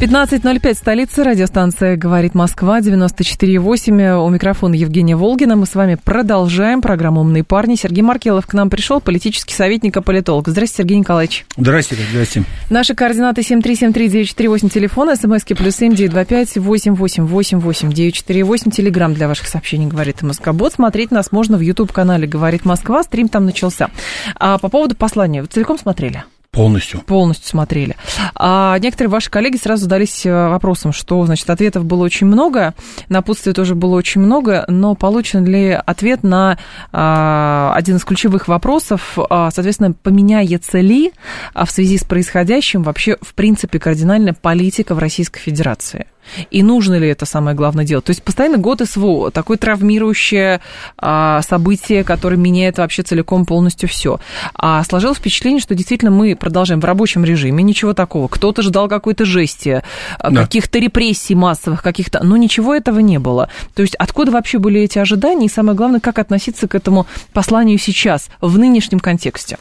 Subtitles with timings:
[0.00, 4.16] 15.05, столица, радиостанция «Говорит Москва», 94.8.
[4.16, 5.56] У микрофона Евгения Волгина.
[5.56, 7.74] Мы с вами продолжаем программу «Умные парни».
[7.74, 10.48] Сергей Маркелов к нам пришел, политический советник и политолог.
[10.48, 11.44] Здравствуйте, Сергей Николаевич.
[11.54, 12.48] Здравствуйте, здравствуйте.
[12.70, 18.14] Наши координаты 7373948, телефон, смски плюс семь девять два пять восемь восемь восемь восемь девять
[18.14, 18.70] четыре восемь.
[18.70, 20.72] Телеграмм для ваших сообщений «Говорит Москобот».
[20.72, 23.02] Смотреть нас можно в YouTube-канале «Говорит Москва».
[23.02, 23.90] Стрим там начался.
[24.36, 25.42] А по поводу послания.
[25.42, 26.24] Вы целиком смотрели?
[26.52, 27.00] Полностью.
[27.02, 27.96] Полностью смотрели.
[28.34, 32.74] А некоторые ваши коллеги сразу задались э, вопросом, что, значит, ответов было очень много,
[33.08, 36.58] напутствия тоже было очень много, но получен ли ответ на
[36.90, 41.12] а, один из ключевых вопросов, а, соответственно, поменяется ли
[41.54, 46.06] а, в связи с происходящим вообще, в принципе, кардинальная политика в Российской Федерации?
[46.50, 48.04] И нужно ли это самое главное делать?
[48.04, 50.60] То есть постоянно год СВО, такое травмирующее
[50.98, 54.20] а, событие, которое меняет вообще целиком полностью все.
[54.54, 58.28] А сложилось впечатление, что действительно мы продолжаем в рабочем режиме, ничего такого.
[58.28, 59.82] Кто-то ждал какой-то жести,
[60.18, 60.42] а, да.
[60.42, 62.22] каких-то репрессий массовых, каких-то...
[62.22, 63.48] Но ничего этого не было.
[63.74, 65.46] То есть откуда вообще были эти ожидания?
[65.46, 69.58] И самое главное, как относиться к этому посланию сейчас, в нынешнем контексте?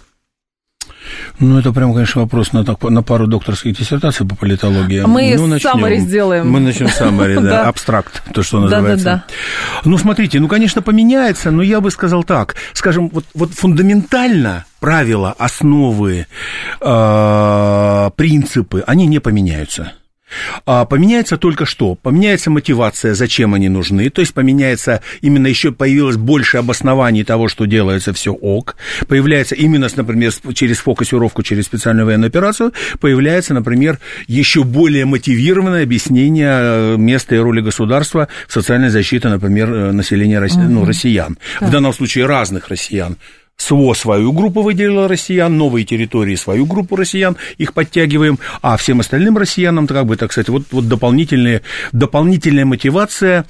[1.40, 5.02] Ну, это прям, конечно, вопрос на, на пару докторских диссертаций по политологии.
[5.02, 5.72] Мы ну, начнем.
[5.72, 6.50] саммари сделаем.
[6.50, 9.06] Мы начнем саммари, да, абстракт, то, что называется.
[9.06, 9.90] Да, да, да.
[9.90, 12.56] Ну, смотрите, ну, конечно, поменяется, но я бы сказал так.
[12.74, 16.28] Скажем, вот, вот фундаментально правила, основы,
[16.82, 19.94] э, принципы, они не поменяются.
[20.66, 21.96] А поменяется только что?
[21.96, 27.66] Поменяется мотивация, зачем они нужны, то есть поменяется именно еще появилось больше обоснований того, что
[27.66, 28.76] делается все ок,
[29.08, 36.50] появляется именно, например, через фокусировку, через специальную военную операцию, появляется, например, еще более мотивированное объяснение
[36.52, 40.62] э, места и роли государства в социальной защите, например, э, населения угу.
[40.62, 41.68] ну, россиян, да.
[41.68, 43.18] в данном случае разных россиян,
[43.60, 49.38] СВО свою группу выделила россиян, новые территории свою группу россиян, их подтягиваем, а всем остальным
[49.38, 51.62] россиянам, как бы, так сказать, вот, вот дополнительная,
[51.92, 53.46] дополнительная мотивация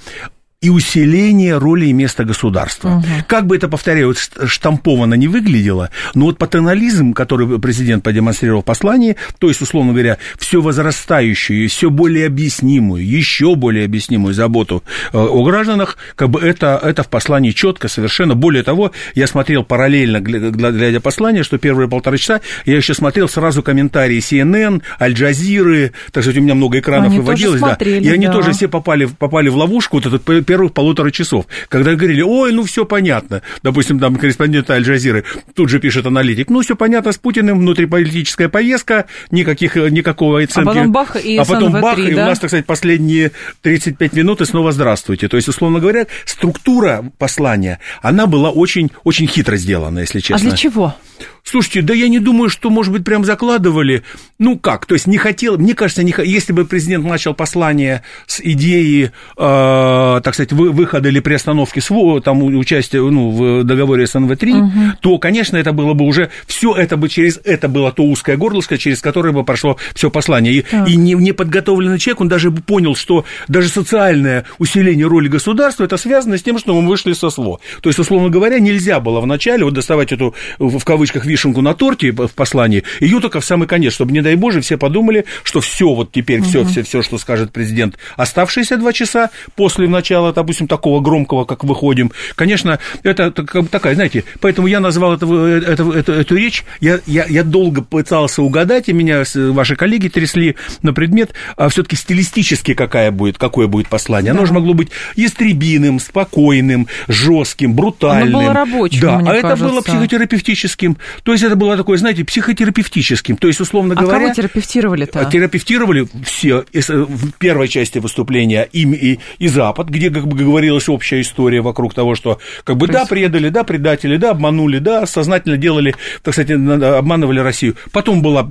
[0.62, 2.96] и усиление роли и места государства.
[2.96, 3.06] Угу.
[3.26, 9.16] Как бы это, повторяю, штамповано не выглядело, но вот патernализм, который президент продемонстрировал в послании,
[9.38, 14.84] то есть, условно говоря, все возрастающую, все более объяснимую, еще более объяснимую заботу
[15.14, 18.34] э, о гражданах, как бы это, это в послании четко совершенно.
[18.34, 23.62] Более того, я смотрел параллельно, глядя послание, что первые полтора часа, я еще смотрел сразу
[23.62, 28.26] комментарии CNN, Аль-Джазиры, так сказать, у меня много экранов они выводилось, смотрели, да, и они
[28.26, 28.32] да.
[28.32, 32.64] тоже все попали, попали в ловушку, вот этот первых полутора часов, когда говорили, ой, ну
[32.64, 35.22] все понятно, допустим, там корреспондент Аль-Джазиры
[35.54, 40.68] тут же пишет аналитик, ну все понятно с Путиным, внутриполитическая повестка, никаких, никакого оценки.
[40.68, 42.24] А потом бах, и, а потом бах, 3, и да?
[42.24, 43.30] у нас, так сказать, последние
[43.62, 45.28] 35 минут и снова здравствуйте.
[45.28, 50.48] То есть, условно говоря, структура послания, она была очень, очень хитро сделана, если честно.
[50.48, 50.96] А для чего?
[51.42, 54.02] Слушайте, да я не думаю, что, может быть, прям закладывали.
[54.38, 58.40] Ну как, то есть не хотел, мне кажется, не, если бы президент начал послание с
[58.40, 64.52] идеи, э, так сказать, вы, выхода или приостановки СВО, там участия ну, в договоре СНВ-3,
[64.52, 64.72] угу.
[65.00, 68.78] то, конечно, это было бы уже, все это бы через, это было то узкое горлышко,
[68.78, 70.52] через которое бы прошло все послание.
[70.52, 75.96] И, и не, неподготовленный человек, он даже понял, что даже социальное усиление роли государства, это
[75.96, 77.60] связано с тем, что мы вышли со СВО.
[77.82, 82.12] То есть, условно говоря, нельзя было вначале вот доставать эту, в кавычках, вишенку на торте
[82.12, 85.94] в послании, ее только в самый конец, чтобы, не дай боже, все подумали, что все
[85.94, 91.00] вот теперь, все, все, все, что скажет президент, оставшиеся два часа после начала, допустим, такого
[91.00, 96.64] громкого, как выходим, конечно, это такая, знаете, поэтому я назвал это, это, это, эту речь,
[96.80, 101.96] я, я, я долго пытался угадать, и меня ваши коллеги трясли на предмет, а все-таки
[101.96, 104.32] стилистически какая будет, какое будет послание.
[104.32, 104.38] Да.
[104.38, 108.36] Оно же могло быть ястребиным, спокойным, жестким, брутальным.
[108.36, 109.64] Оно было рабочим, да, мне а кажется.
[109.64, 110.96] это было психотерапевтическим.
[111.22, 113.36] То есть это было такое, знаете, психотерапевтическим.
[113.36, 114.20] То есть, условно а говоря...
[114.20, 115.24] кого терапевтировали-то?
[115.26, 121.20] Терапевтировали все в первой части выступления и, и, и Запад, где как бы говорилась общая
[121.20, 125.94] история вокруг того, что как бы да, предали, да, предатели, да, обманули, да, сознательно делали,
[126.22, 127.76] так сказать, обманывали Россию.
[127.92, 128.48] Потом была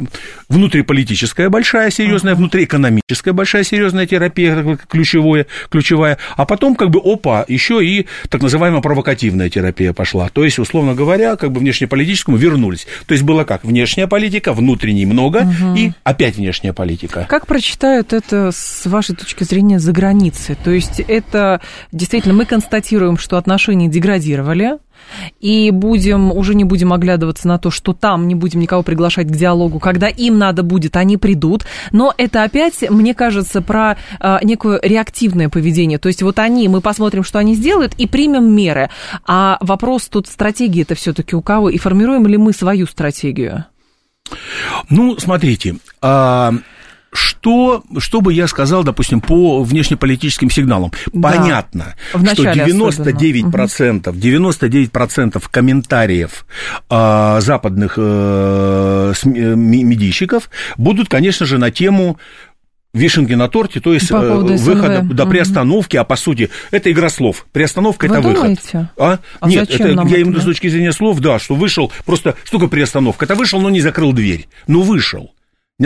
[0.48, 6.18] внутриполитическая большая, серьезная, внутриэкономическая большая, серьезная терапия, ключевое, ключевая.
[6.36, 10.30] А потом как бы, опа, еще и так называемая провокативная терапия пошла.
[10.30, 12.88] То есть, условно говоря, как бы внешнеполитическому вернули вернулись.
[13.08, 15.76] То есть была как внешняя политика, внутренней много угу.
[15.76, 17.26] и опять внешняя политика.
[17.30, 20.56] Как прочитают это с вашей точки зрения за границей?
[20.56, 21.59] То есть это
[21.92, 24.78] действительно мы констатируем, что отношения деградировали,
[25.40, 29.32] и будем, уже не будем оглядываться на то, что там не будем никого приглашать к
[29.32, 34.80] диалогу, когда им надо будет, они придут, но это опять, мне кажется, про э, некое
[34.82, 38.90] реактивное поведение, то есть вот они, мы посмотрим, что они сделают, и примем меры,
[39.26, 43.66] а вопрос тут стратегии это все-таки у кого, и формируем ли мы свою стратегию?
[44.90, 46.54] Ну, смотрите, а,
[47.12, 50.92] что, что бы я сказал, допустим, по внешнеполитическим сигналам?
[51.14, 51.32] Да.
[51.32, 56.46] Понятно, что 99%, 99% комментариев
[56.90, 62.18] э, западных э, медийщиков будут, конечно же, на тему
[62.94, 65.32] вишенки на торте, то есть э, выхода до угу.
[65.32, 67.46] приостановки, а по сути это игра слов.
[67.52, 68.62] Приостановка Вы это думаете?
[68.74, 68.90] выход.
[68.98, 69.20] А?
[69.40, 72.70] а Нет, это, я виду с точки зрения слов, да, что вышел, просто что такое
[72.70, 73.26] приостановка?
[73.26, 74.48] Это вышел, но не закрыл дверь.
[74.68, 75.34] Ну, вышел.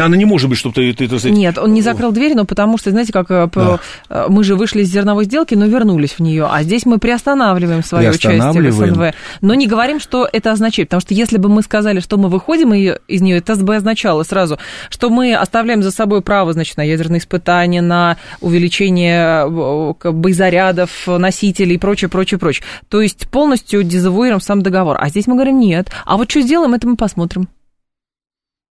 [0.01, 2.80] Она не может быть, чтобы ты, ты, ты, Нет, он не закрыл дверь, но потому
[2.80, 3.80] что, знаете, как э, да.
[4.10, 7.84] Э, мы же вышли из зерновой сделки, но вернулись в нее, а здесь мы приостанавливаем
[7.84, 9.13] свое участие в СНВ.
[9.42, 12.74] Но не говорим, что это означает, потому что если бы мы сказали, что мы выходим
[12.74, 14.57] из нее, это бы означало сразу,
[14.90, 21.75] что мы оставляем за собой право, значит, на ядерные испытания, на увеличение э, боезарядов, носителей
[21.75, 22.66] и прочее, прочее, прочее.
[22.90, 24.98] То есть полностью дезавуируем сам договор.
[25.00, 25.92] А здесь мы говорим, нет.
[26.06, 27.48] А вот что сделаем, это мы посмотрим.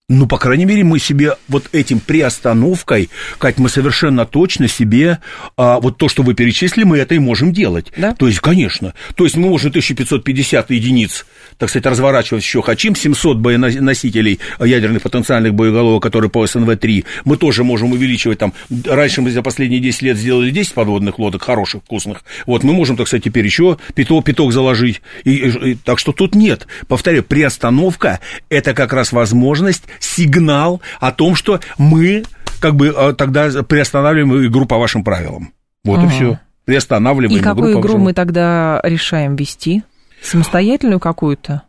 [0.09, 5.19] Ну, по крайней мере, мы себе вот этим приостановкой, Кать, мы совершенно точно себе
[5.55, 7.85] а, вот то, что вы перечислили, мы это и можем делать.
[7.95, 8.13] Да?
[8.13, 8.93] То есть, конечно.
[9.15, 11.25] То есть мы можем 1550 единиц,
[11.57, 17.63] так сказать, разворачивать еще хотим, 700 боеносителей ядерных потенциальных боеголовок, которые по СНВ-3, мы тоже
[17.63, 18.53] можем увеличивать там.
[18.85, 22.25] Раньше мы за последние 10 лет сделали 10 подводных лодок, хороших, вкусных.
[22.45, 25.01] Вот, мы можем, так сказать, теперь еще пяток, пяток заложить.
[25.23, 26.67] И, и, и, так что тут нет.
[26.89, 32.23] Повторяю, приостановка– это как раз возможность сигнал о том, что мы
[32.59, 35.53] как бы э, тогда приостанавливаем игру по вашим правилам.
[35.83, 36.07] Вот ага.
[36.07, 36.39] и все.
[36.65, 37.51] Приостанавливаем и игру.
[37.51, 39.83] И какую игру мы тогда решаем вести?
[40.21, 41.63] Самостоятельную какую-то?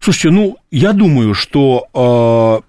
[0.00, 2.67] Слушайте, ну, я думаю, что э,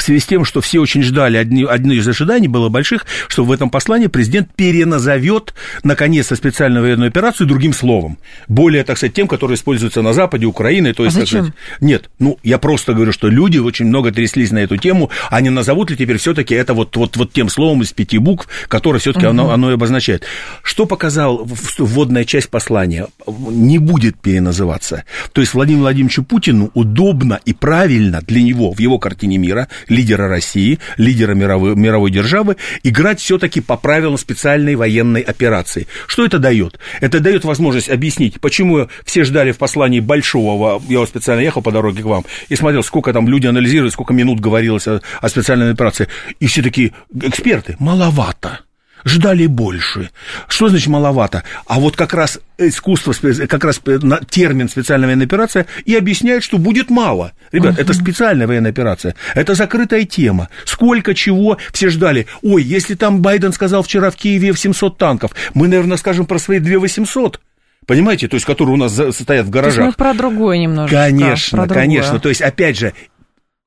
[0.00, 3.44] в связи с тем, что все очень ждали, одни, одни из ожиданий было больших, что
[3.44, 8.18] в этом послании президент переназовет, наконец-то, специальную военную операцию другим словом.
[8.48, 10.94] Более, так сказать, тем, который используется на Западе, Украины.
[10.94, 11.40] То есть, а зачем?
[11.40, 15.40] Сказать, нет, ну, я просто говорю, что люди очень много тряслись на эту тему, а
[15.40, 18.98] не назовут ли теперь все-таки это вот, вот, вот тем словом из пяти букв, которое
[18.98, 19.30] все-таки угу.
[19.30, 20.24] оно, оно и обозначает.
[20.62, 21.46] Что показал
[21.78, 23.08] вводная часть послания?
[23.26, 25.04] Не будет переназываться.
[25.32, 30.28] То есть Владимиру Владимировичу Путину удобно и правильно для него в его картине мира лидера
[30.28, 35.86] России, лидера мировой, мировой державы, играть все-таки по правилам специальной военной операции.
[36.06, 36.78] Что это дает?
[37.00, 42.02] Это дает возможность объяснить, почему все ждали в послании большого, я специально ехал по дороге
[42.02, 46.08] к вам и смотрел, сколько там люди анализируют, сколько минут говорилось о, о специальной операции,
[46.38, 48.60] и все такие эксперты, маловато
[49.04, 50.10] ждали больше.
[50.48, 51.42] Что значит маловато?
[51.66, 53.14] А вот как раз искусство,
[53.46, 53.80] как раз
[54.28, 57.32] термин специальная военная операция и объясняет, что будет мало.
[57.52, 57.82] Ребят, uh-huh.
[57.82, 60.48] это специальная военная операция, это закрытая тема.
[60.64, 62.26] Сколько чего все ждали.
[62.42, 66.38] Ой, если там Байден сказал вчера в Киеве в 700 танков, мы, наверное, скажем про
[66.38, 67.40] свои 2 800.
[67.86, 69.76] Понимаете, то есть, которые у нас стоят в гаражах.
[69.76, 70.94] То есть мы про другое немножко.
[70.94, 72.20] Конечно, про конечно.
[72.20, 72.92] То есть, опять же,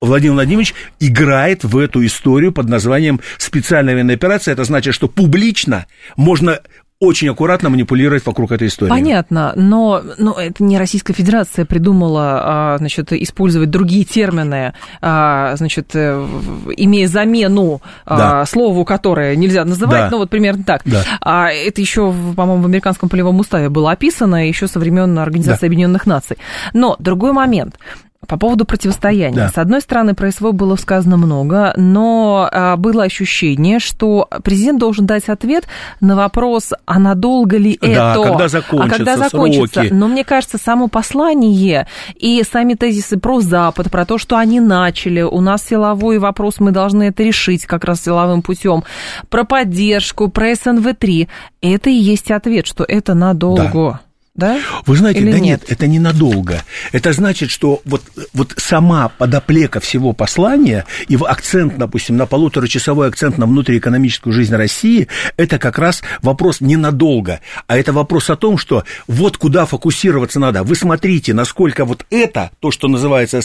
[0.06, 4.52] Владимир Владимирович играет в эту историю под названием специальная военная операция.
[4.52, 5.86] Это значит, что публично
[6.18, 6.60] можно
[7.00, 8.90] очень аккуратно манипулировать вокруг этой истории.
[8.90, 15.90] Понятно, но, но это не Российская Федерация придумала, а, значит, использовать другие термины, а, значит,
[15.96, 16.26] э,
[16.78, 18.46] имея замену а, да.
[18.46, 20.10] слову, которое нельзя называть, да.
[20.12, 20.82] ну вот примерно так.
[20.86, 21.04] Да.
[21.20, 25.68] А это еще, по-моему, в американском полевом уставе было описано еще со времен Организации да.
[25.68, 26.38] Объединенных Наций.
[26.74, 27.76] Но другой момент.
[28.28, 29.36] По поводу противостояния.
[29.36, 29.50] Да.
[29.50, 35.06] С одной стороны, про СВО было сказано много, но а, было ощущение, что президент должен
[35.06, 35.66] дать ответ
[36.00, 38.24] на вопрос, а надолго ли да, это?
[38.24, 39.80] когда закончится, а когда закончится.
[39.82, 39.94] Сроки.
[39.94, 45.22] Но мне кажется, само послание и сами тезисы про Запад, про то, что они начали,
[45.22, 48.84] у нас силовой вопрос, мы должны это решить как раз силовым путем,
[49.30, 51.28] про поддержку, про СНВ-3,
[51.62, 53.64] это и есть ответ, что это надолго.
[53.74, 54.02] Да
[54.36, 54.60] да?
[54.88, 55.62] Вы знаете, Или да нет?
[55.62, 56.64] нет, это ненадолго.
[56.92, 58.02] Это значит, что вот,
[58.34, 65.08] вот сама подоплека всего послания, его акцент, допустим, на полуторачасовой акцент на внутриэкономическую жизнь России,
[65.38, 70.64] это как раз вопрос ненадолго, а это вопрос о том, что вот куда фокусироваться надо.
[70.64, 73.40] Вы смотрите, насколько вот это, то, что называется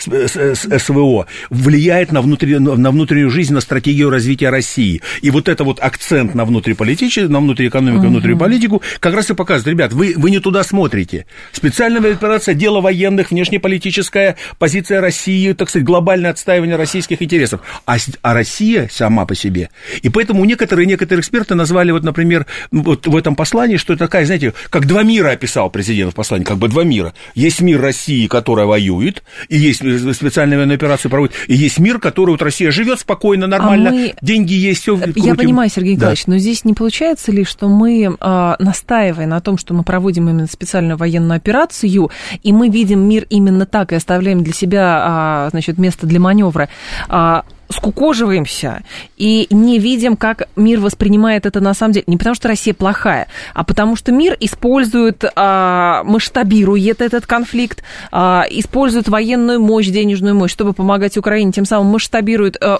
[0.00, 5.02] СВО, влияет на, внутри, на внутреннюю жизнь, на стратегию развития России.
[5.20, 8.08] И вот это вот акцент на внутриполитическую, на внутриэкономику, угу.
[8.08, 11.26] внутриполитику как раз и показывает, ребят, вы, вы не туда смотрите.
[11.52, 17.60] Специальная операция– дело военных, внешнеполитическая позиция России, так сказать, глобальное отстаивание российских интересов.
[17.86, 19.70] А, а Россия сама по себе.
[20.02, 24.24] И поэтому некоторые, некоторые эксперты назвали, вот, например, вот в этом послании, что это такая,
[24.24, 27.12] знаете, как два мира описал президент в послании, как бы два мира.
[27.34, 29.80] Есть мир России, которая воюет, и есть
[30.14, 34.14] специальная военная операция проводит, и есть мир, который вот Россия живет спокойно, нормально, а мы...
[34.22, 34.98] деньги есть, все.
[35.16, 36.32] Я понимаю, Сергей Николаевич, да.
[36.32, 40.46] но здесь не получается ли, что мы, а, настаивая на том, что мы проводим именно
[40.46, 42.10] специальную военную операцию,
[42.42, 46.68] и мы видим мир именно так и оставляем для себя, а, значит, место для маневра,
[47.08, 48.82] а, скукоживаемся
[49.16, 52.04] и не видим, как мир воспринимает это на самом деле.
[52.06, 58.44] Не потому, что Россия плохая, а потому, что мир использует, а, масштабирует этот конфликт, а,
[58.50, 62.78] использует военную мощь, денежную мощь, чтобы помогать Украине, тем самым масштабирует, а,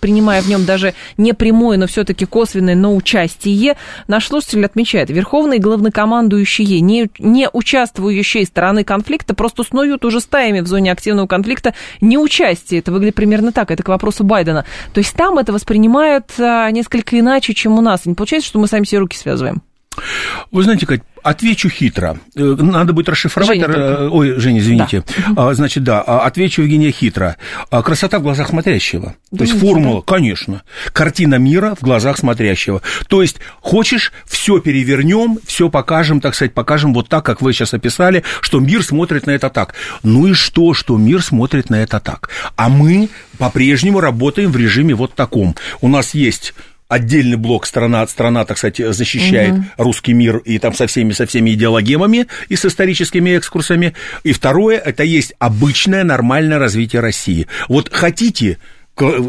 [0.00, 3.76] принимая в нем даже не прямое, но все-таки косвенное, но участие.
[4.08, 10.66] Наш слушатель отмечает, верховные главнокомандующие, не, не участвующие стороны конфликта, просто снуют уже стаями в
[10.66, 12.80] зоне активного конфликта неучастие.
[12.80, 13.70] Это выглядит примерно так.
[13.70, 14.64] Это к вопросу Байдена.
[14.92, 18.04] То есть там это воспринимают а, несколько иначе, чем у нас.
[18.04, 19.62] И не получается, что мы сами себе руки связываем.
[20.50, 22.18] Вы знаете, Кать, отвечу хитро.
[22.36, 23.58] Э, надо будет расшифровать.
[23.58, 25.02] Женя, э, Ой, Женя, извините.
[25.30, 25.52] Да.
[25.54, 27.36] Значит, да, а, отвечу Евгения хитро.
[27.70, 29.16] А, красота в глазах смотрящего.
[29.30, 30.14] Думаете, То есть формула, да?
[30.14, 30.62] конечно.
[30.92, 32.80] Картина мира в глазах смотрящего.
[33.08, 37.74] То есть хочешь, все перевернем, все покажем, так сказать, покажем вот так, как вы сейчас
[37.74, 39.74] описали, что мир смотрит на это так.
[40.02, 42.30] Ну и что, что мир смотрит на это так?
[42.54, 45.56] А мы по-прежнему работаем в режиме вот таком.
[45.80, 46.54] У нас есть
[46.88, 49.64] отдельный блок страна, страна, так сказать, защищает угу.
[49.78, 53.94] русский мир и там со всеми, со всеми идеологемами и с историческими экскурсами.
[54.22, 57.46] И второе, это есть обычное нормальное развитие России.
[57.68, 58.58] Вот хотите,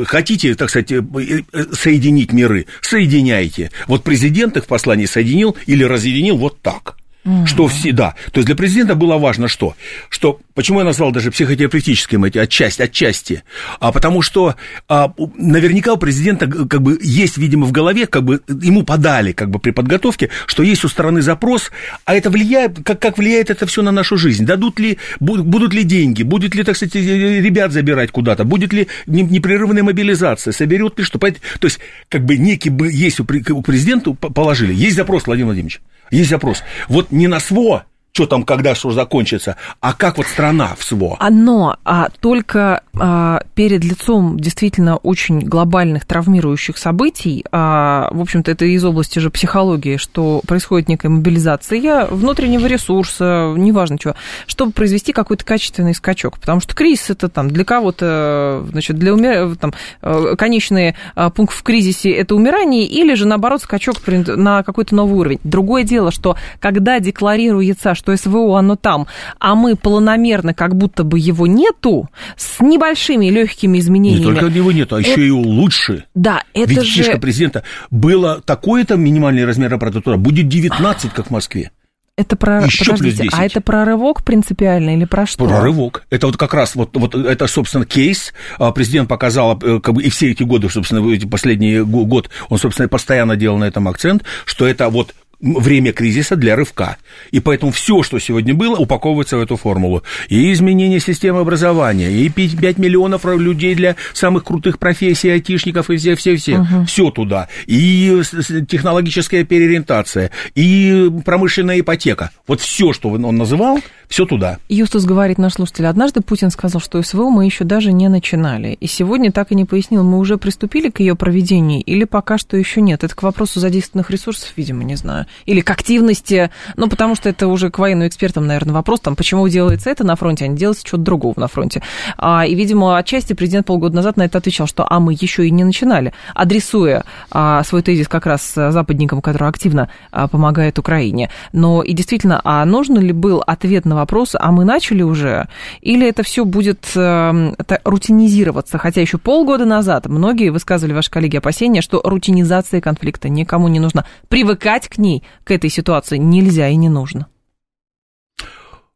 [0.05, 3.71] хотите, так сказать, э, э, соединить миры, соединяйте.
[3.87, 6.96] Вот президент их в послании соединил или разъединил вот так.
[7.45, 8.15] Что все, да.
[8.31, 9.75] То есть для президента было важно что?
[10.09, 13.43] Что, почему я назвал даже психотерапевтическим эти отчасти, отчасти?
[13.79, 14.55] А потому что
[14.87, 19.49] а, наверняка у президента как бы есть, видимо, в голове, как бы ему подали как
[19.49, 21.71] бы при подготовке, что есть у стороны запрос,
[22.05, 24.45] а это влияет, как, как влияет это все на нашу жизнь?
[24.45, 29.83] Дадут ли, будут ли деньги, будет ли, так сказать, ребят забирать куда-то, будет ли непрерывная
[29.83, 31.19] мобилизация, соберет ли что?
[31.19, 31.79] То есть,
[32.09, 35.81] как бы некий бы есть у президента положили, есть запрос, Владимир Владимирович.
[36.11, 36.63] Есть запрос.
[36.87, 37.85] Вот не на СВО,
[38.17, 41.19] что там, когда что закончится, а как вот страна в СВО?
[41.29, 48.65] Но а, только а, перед лицом действительно очень глобальных травмирующих событий, а, в общем-то, это
[48.65, 54.15] из области же психологии, что происходит некая мобилизация внутреннего ресурса, неважно чего,
[54.47, 56.39] чтобы произвести какой-то качественный скачок.
[56.39, 59.57] Потому что кризис это там для кого-то, значит, для умер...
[59.57, 64.95] там, э, конечный а, пункт в кризисе это умирание, или же наоборот скачок на какой-то
[64.95, 65.39] новый уровень.
[65.43, 69.07] Другое дело, что когда декларируется, что что СВО, оно там,
[69.39, 74.33] а мы планомерно, как будто бы его нету, с небольшими легкими изменениями.
[74.33, 75.09] Не только его нету, а это...
[75.09, 76.05] еще и лучше.
[76.15, 77.03] Да, это Ведь же...
[77.03, 81.71] фишка президента, было такое-то минимальный размер аппаратуры, будет 19, как в Москве.
[82.15, 82.65] Это про...
[82.65, 83.39] Еще Подождите, плюс 10.
[83.39, 85.45] а это про рывок принципиально или про что?
[85.45, 86.03] Про рывок.
[86.09, 88.33] Это вот как раз вот, вот это, собственно, кейс.
[88.57, 92.57] А, президент показал, э, как бы, и все эти годы, собственно, эти последние год, он,
[92.57, 96.97] собственно, постоянно делал на этом акцент, что это вот время кризиса для рывка.
[97.31, 100.03] И поэтому все, что сегодня было, упаковывается в эту формулу.
[100.29, 106.59] И изменение системы образования, и 5 миллионов людей для самых крутых профессий, айтишников, и все-все-все.
[106.59, 106.85] Угу.
[106.85, 107.49] Все туда.
[107.67, 108.21] И
[108.67, 112.31] технологическая переориентация, и промышленная ипотека.
[112.47, 114.57] Вот все, что он называл, все туда.
[114.69, 118.77] Юстус говорит наш слушатель, однажды Путин сказал, что СВО мы еще даже не начинали.
[118.79, 122.57] И сегодня так и не пояснил, мы уже приступили к ее проведению или пока что
[122.57, 123.03] еще нет.
[123.03, 127.47] Это к вопросу задействованных ресурсов, видимо, не знаю или к активности, ну, потому что это
[127.47, 130.85] уже к военным экспертам, наверное, вопрос, там, почему делается это на фронте, а не делается
[130.85, 131.81] чего-то другого на фронте.
[132.17, 135.51] А, и, видимо, отчасти президент полгода назад на это отвечал, что а мы еще и
[135.51, 141.29] не начинали, адресуя а, свой тезис как раз западникам, которые активно а, помогают Украине.
[141.53, 145.47] Но и действительно, а нужен ли был ответ на вопрос, а мы начали уже,
[145.81, 151.81] или это все будет а, рутинизироваться, хотя еще полгода назад многие высказывали, ваши коллеги, опасения,
[151.81, 154.05] что рутинизация конфликта никому не нужна.
[154.29, 157.27] Привыкать к ней ней к этой ситуации нельзя и не нужно.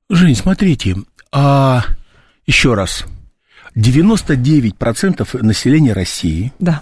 [0.10, 0.98] Жень, смотрите,
[1.32, 1.84] а
[2.46, 3.06] еще раз,
[3.76, 6.82] 99% населения России да.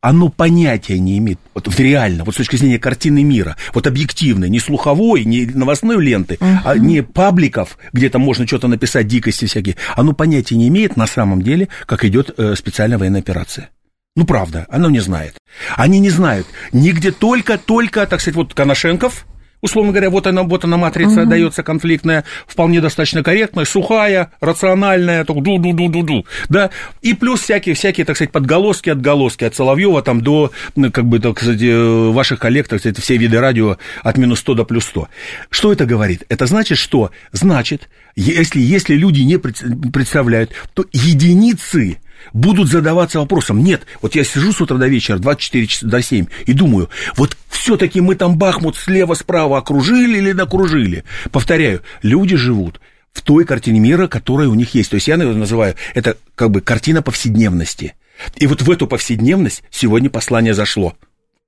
[0.00, 4.60] Оно понятия не имеет, вот реально, вот с точки зрения картины мира, вот объективной, не
[4.60, 6.58] слуховой, не новостной ленты, uh-huh.
[6.64, 11.06] а не пабликов, где там можно что-то написать, дикости всякие, оно понятия не имеет на
[11.06, 13.70] самом деле, как идет э, специальная военная операция.
[14.16, 15.34] Ну, правда, оно не знает.
[15.76, 16.46] Они не знают.
[16.72, 19.26] Нигде только, только, так сказать, вот Коношенков,
[19.60, 21.30] Условно говоря, вот она, вот она матрица угу.
[21.30, 26.70] дается конфликтная, вполне достаточно корректная, сухая, рациональная, так ду-ду-ду-ду-ду, да,
[27.02, 31.18] и плюс всякие, всякие, так сказать, подголоски, отголоски от Соловьева там до, ну, как бы,
[31.18, 34.84] так сказать, э, ваших коллег, так сказать, все виды радио от минус 100 до плюс
[34.84, 35.08] 100.
[35.50, 36.22] Что это говорит?
[36.28, 37.10] Это значит, что?
[37.32, 41.98] Значит, если, если люди не представляют, то единицы
[42.32, 43.62] будут задаваться вопросом.
[43.62, 47.36] Нет, вот я сижу с утра до вечера, 24 часа до 7, и думаю, вот
[47.48, 51.04] все-таки мы там Бахмут слева-справа окружили или накружили.
[51.30, 52.80] Повторяю, люди живут
[53.12, 54.90] в той картине мира, которая у них есть.
[54.90, 57.94] То есть я называю это как бы картина повседневности.
[58.36, 60.94] И вот в эту повседневность сегодня послание зашло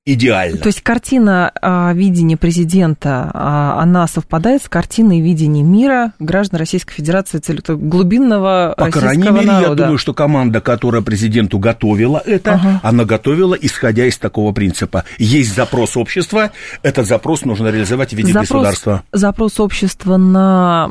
[0.07, 0.59] идеально.
[0.59, 6.95] То есть картина а, видения президента, а, она совпадает с картиной видения мира граждан Российской
[6.95, 7.41] Федерации
[7.75, 9.69] глубинного По крайней мере, народа.
[9.69, 12.81] я думаю, что команда, которая президенту готовила это, ага.
[12.83, 15.05] она готовила, исходя из такого принципа.
[15.19, 16.51] Есть запрос общества,
[16.83, 19.03] этот запрос нужно реализовать в виде запрос, государства.
[19.13, 20.91] Запрос общества на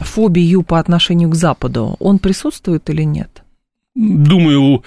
[0.00, 3.42] фобию по отношению к Западу, он присутствует или нет?
[3.96, 4.82] Думаю,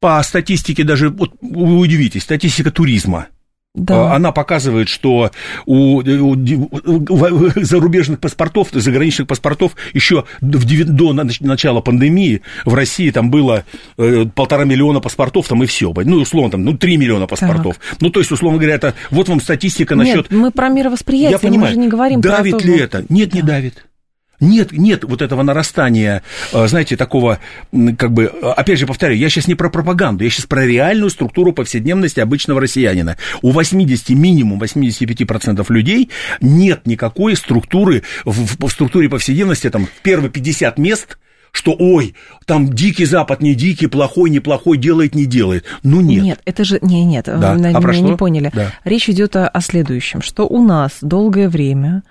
[0.00, 3.28] по статистике даже, вот вы удивитесь, статистика туризма.
[3.74, 4.12] Да.
[4.12, 5.30] А, она показывает, что
[5.66, 13.30] у, у, у зарубежных паспортов, заграничных паспортов еще в, до начала пандемии в России там
[13.30, 13.64] было
[13.96, 15.92] э, полтора миллиона паспортов, там и все.
[15.94, 17.76] Ну, условно, там, ну, три миллиона паспортов.
[17.76, 17.98] Так.
[18.00, 20.30] Ну, то есть, условно говоря, это вот вам статистика насчет...
[20.30, 23.04] Нет, мы про мировосприятие, Я понимаю, мы же не говорим давит про то, ли это?
[23.08, 23.36] Нет, да.
[23.36, 23.84] не давит.
[24.40, 27.40] Нет, нет вот этого нарастания, э, знаете, такого,
[27.72, 31.52] как бы, опять же повторяю, я сейчас не про пропаганду, я сейчас про реальную структуру
[31.52, 33.16] повседневности обычного россиянина.
[33.42, 40.78] У 80, минимум 85% людей нет никакой структуры, в, в структуре повседневности, там, первые 50
[40.78, 41.18] мест,
[41.50, 42.14] что, ой,
[42.46, 45.64] там дикий Запад, не дикий, плохой, неплохой, делает, не делает.
[45.82, 46.22] Ну, нет.
[46.22, 47.54] Нет, это же, не, нет, да.
[47.54, 48.50] вы, а меня не поняли.
[48.54, 48.72] Да.
[48.84, 52.02] Речь идет о, о следующем, что у нас долгое время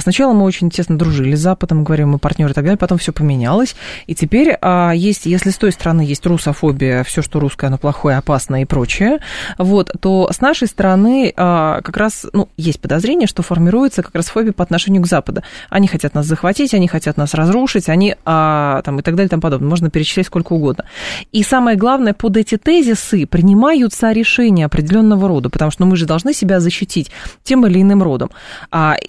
[0.00, 3.12] сначала мы очень тесно дружили с Западом, говорим, мы партнеры и так далее, потом все
[3.12, 3.76] поменялось.
[4.06, 8.16] И теперь а, есть, если с той стороны есть русофобия, все, что русское, оно плохое,
[8.16, 9.18] опасное и прочее,
[9.58, 14.26] вот, то с нашей стороны а, как раз ну, есть подозрение, что формируется как раз
[14.26, 15.42] фобия по отношению к Западу.
[15.70, 19.42] Они хотят нас захватить, они хотят нас разрушить, они там, и так далее и тому
[19.42, 19.68] подобное.
[19.68, 20.84] Можно перечислять сколько угодно.
[21.32, 26.06] И самое главное, под эти тезисы принимаются решения определенного рода, потому что ну, мы же
[26.06, 27.10] должны себя защитить
[27.44, 28.30] тем или иным родом.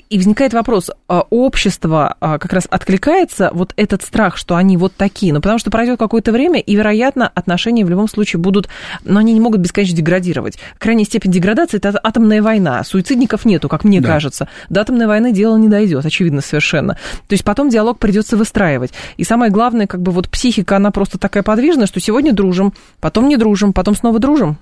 [0.10, 4.76] И возникает вопрос, вопрос, а, общество а, как раз откликается вот этот страх, что они
[4.76, 8.68] вот такие, ну, потому что пройдет какое-то время, и, вероятно, отношения в любом случае будут,
[9.06, 10.58] но они не могут бесконечно деградировать.
[10.78, 12.84] Крайняя степень деградации– это атомная война.
[12.84, 14.10] Суицидников нету, как мне да.
[14.10, 14.50] кажется.
[14.70, 16.96] До атомной войны дело не дойдет, очевидно совершенно.
[16.96, 18.92] То есть потом диалог придется выстраивать.
[19.16, 23.30] И самое главное, как бы вот психика, она просто такая подвижная, что сегодня дружим, потом
[23.30, 24.58] не дружим, потом снова дружим.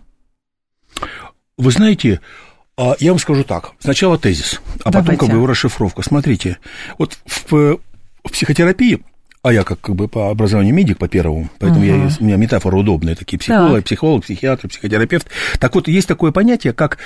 [1.58, 2.20] Вы знаете,
[3.00, 3.72] я вам скажу так.
[3.80, 5.12] Сначала тезис, а Давайте.
[5.12, 6.02] потом как бы его расшифровка.
[6.02, 6.58] Смотрите,
[6.98, 9.02] вот в, в психотерапии
[9.46, 11.86] а я как, как бы по образованию медик по первому, поэтому угу.
[11.86, 13.86] я, у меня метафоры удобные такие, психолог, так.
[13.86, 15.28] психолог, психиатр, психотерапевт.
[15.60, 16.98] Так вот, есть такое понятие, как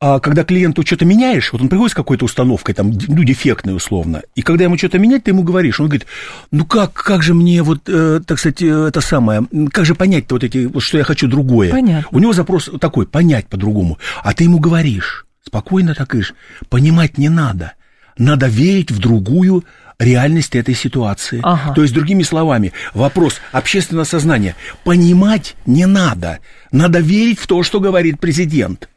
[0.00, 4.22] а когда клиенту что-то меняешь, вот он приходит с какой-то установкой, там, ну, дефектной условно,
[4.36, 6.06] и когда ему что-то менять, ты ему говоришь, он говорит,
[6.52, 10.36] ну, как, как же мне вот, э, так сказать, э, это самое, как же понять-то
[10.36, 11.70] вот эти, вот, что я хочу другое?
[11.70, 12.16] Понятно.
[12.16, 16.34] У него запрос такой, понять по-другому, а ты ему говоришь, спокойно так говоришь,
[16.68, 17.72] понимать не надо,
[18.16, 19.64] надо верить в другую
[19.98, 21.40] реальность этой ситуации.
[21.42, 21.74] Ага.
[21.74, 24.54] То есть, другими словами, вопрос общественного сознания.
[24.84, 26.38] Понимать не надо.
[26.70, 28.88] Надо верить в то, что говорит президент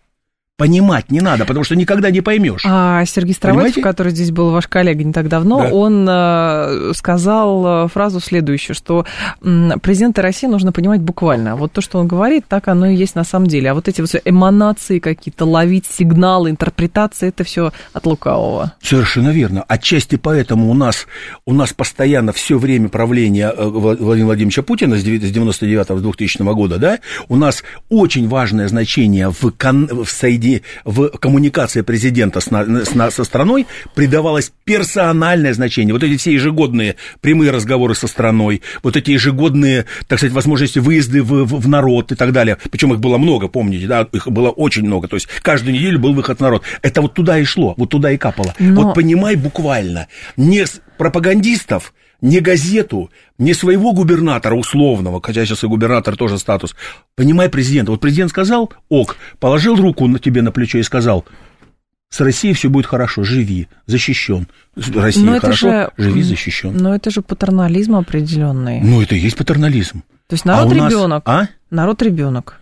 [0.62, 2.62] понимать не надо, потому что никогда не поймешь.
[2.67, 5.69] А Сергей Страватьев, который здесь был ваш коллега не так давно, да.
[5.74, 9.08] он э, сказал э, фразу следующую, что
[9.39, 11.56] президента России нужно понимать буквально.
[11.56, 13.71] Вот то, что он говорит, так оно и есть на самом деле.
[13.71, 18.74] А вот эти вот эманации какие-то, ловить сигналы, интерпретации, это все от лукавого.
[18.84, 19.63] Совершенно верно.
[19.67, 21.08] Отчасти поэтому у нас,
[21.47, 27.36] у нас постоянно все время правления э, Владимира Владимировича Путина с 99-2000 года, да, у
[27.36, 30.51] нас очень важное значение в, кон, в соединении
[30.86, 35.94] в коммуникации президента с, с, со страной придавалось персональное значение.
[35.94, 41.22] Вот эти все ежегодные прямые разговоры со страной, вот эти ежегодные, так сказать, возможности выезды
[41.24, 42.58] в, в, в народ и так далее.
[42.70, 45.08] Причем их было много, помните, да, их было очень много.
[45.08, 46.64] То есть каждую неделю был выход в народ.
[46.82, 48.54] Это вот туда и шло, вот туда и капало.
[48.60, 48.82] Но...
[48.82, 50.66] Вот понимай буквально, не
[50.98, 56.76] пропагандистов, не газету, не своего губернатора условного, хотя сейчас и губернатор тоже статус.
[57.16, 57.92] Понимай президента.
[57.92, 61.26] Вот президент сказал, ок, положил руку на тебе на плечо и сказал,
[62.10, 64.48] с Россией все будет хорошо, живи, защищен.
[64.76, 66.76] Россия но хорошо, же, живи, защищен.
[66.76, 68.82] Но это же патернализм определенный.
[68.82, 70.04] Ну, это и есть патернализм.
[70.28, 71.24] То есть народ а ребенок.
[71.26, 71.48] А?
[71.70, 72.61] Народ ребенок.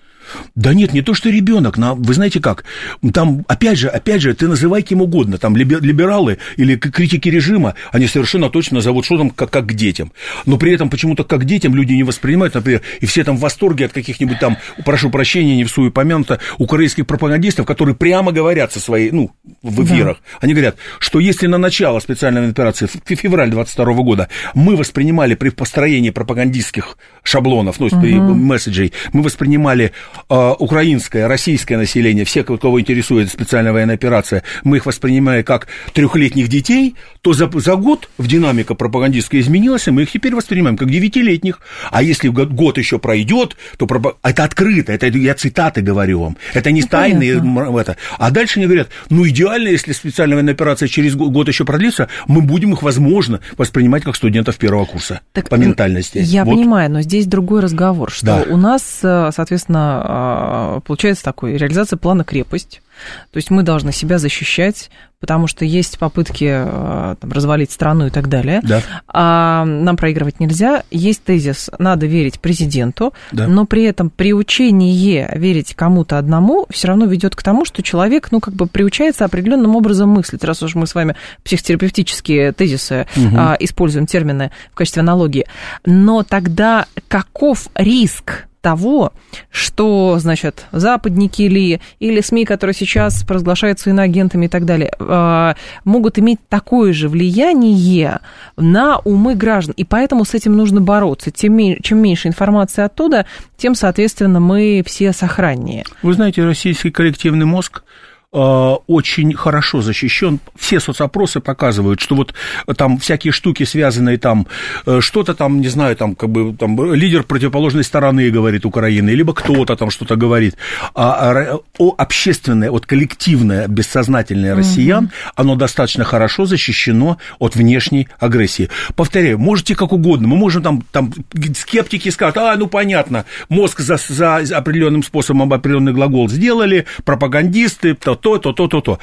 [0.56, 2.65] Да нет, не то, что ребенок, но вы знаете как,
[3.13, 8.08] там, опять же, опять же, ты называй кем угодно, там либералы или критики режима, они
[8.08, 10.12] совершенно точно назовут, что там, как, как к детям.
[10.46, 13.42] Но при этом почему-то как к детям люди не воспринимают, например, и все там в
[13.42, 18.74] восторге от каких-нибудь там, прошу прощения, не в свою помянуто, украинских пропагандистов, которые прямо говорят
[18.74, 20.38] со своей, ну, в эфирах, да.
[20.42, 25.50] они говорят, что если на начало специальной операции, в февраль 22 года, мы воспринимали при
[25.50, 26.98] построении пропагандистских
[27.30, 28.34] шаблонов, ну, угу.
[28.34, 29.92] месседжей, мы воспринимали
[30.30, 36.48] э, украинское, российское население, все, кого интересует специальная военная операция, мы их воспринимали как трехлетних
[36.48, 40.89] детей, то за, за год в динамика пропагандистская изменилась, и мы их теперь воспринимаем как
[40.89, 41.60] девятилетних.
[41.92, 44.18] А если год, год еще пройдет, то пропаг...
[44.24, 47.42] это открыто, это я цитаты говорю вам, это не ну, тайные,
[47.80, 47.98] это.
[48.18, 52.42] А дальше они говорят, ну идеально, если специальная военная операция через год еще продлится, мы
[52.42, 56.20] будем их, возможно, воспринимать как студентов первого курса так, по ментальности.
[56.24, 56.56] Я вот.
[56.56, 58.45] понимаю, но здесь другой разговор, что да.
[58.49, 62.82] у нас, э, соответственно, а, получается такой, реализация плана крепость,
[63.31, 68.09] то есть мы должны себя защищать, потому что есть попытки э, там, развалить страну и
[68.09, 68.62] так далее.
[68.63, 68.81] Да.
[69.07, 70.83] А нам проигрывать нельзя.
[70.91, 73.47] Есть тезис, надо верить президенту, да.
[73.47, 78.39] но при этом приучение верить кому-то одному все равно ведет к тому, что человек, ну,
[78.39, 83.35] как бы приучается определенным образом мыслить, раз уж мы с вами психотерапевтические тезисы угу.
[83.38, 85.45] а, используем термины в качестве аналогии.
[85.85, 89.13] Но тогда каков риск того,
[89.50, 95.54] что, значит, западники или, или СМИ, которые сейчас провозглашаются иноагентами и так далее, э,
[95.86, 98.19] могут иметь такое же влияние
[98.58, 99.74] на умы граждан.
[99.78, 101.32] И поэтому с этим нужно бороться.
[101.32, 103.26] Тем, чем меньше информации оттуда,
[103.58, 105.86] тем, соответственно, мы все сохраннее.
[106.02, 107.84] Вы знаете, российский коллективный мозг
[108.32, 110.39] очень хорошо защищен.
[110.56, 112.36] Все соцопросы показывают, что вот
[112.78, 114.46] там всякие штуки, связанные там,
[114.86, 119.34] э, что-то там, не знаю, там как бы там лидер противоположной стороны говорит Украины, либо
[119.34, 120.58] кто-то там что-то говорит.
[120.94, 125.13] А, а о общественное, вот коллективное, бессознательное россиян, угу.
[125.36, 128.70] оно достаточно хорошо защищено от внешней агрессии.
[128.96, 131.12] Повторяю, можете как угодно, мы можем там, там
[131.56, 138.18] скептики скажут, а, ну понятно, мозг за, за определенным способом определенный глагол сделали, пропагандисты, то,
[138.21, 138.99] то, то, то, то.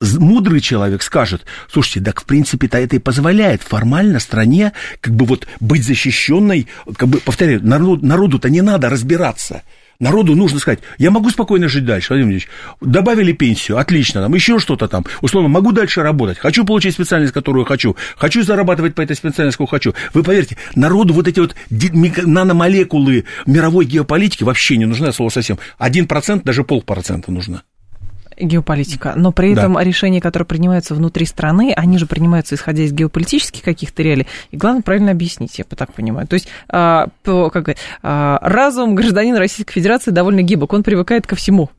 [0.00, 5.46] Мудрый человек скажет, слушайте, так в принципе-то это и позволяет формально стране как бы вот
[5.60, 9.62] быть защищенной, как бы, повторяю, народ, народу-то не надо разбираться.
[10.00, 12.48] Народу нужно сказать, я могу спокойно жить дальше, Владимир Ильич,
[12.80, 17.64] добавили пенсию, отлично, там еще что-то там, условно, могу дальше работать, хочу получить специальность, которую
[17.64, 19.94] хочу, хочу зарабатывать по этой специальности, какую хочу.
[20.12, 25.60] Вы поверьте, народу вот эти вот наномолекулы мировой геополитики вообще не нужны, слово совсем.
[25.78, 27.62] Один процент, даже полпроцента нужно
[28.38, 29.84] геополитика, но при этом да.
[29.84, 34.26] решения, которые принимаются внутри страны, они же принимаются исходя из геополитических каких-то реалий.
[34.50, 36.26] И главное правильно объяснить, я так понимаю.
[36.26, 41.36] То есть, а, по, как а, разум гражданина Российской Федерации довольно гибок, он привыкает ко
[41.36, 41.70] всему.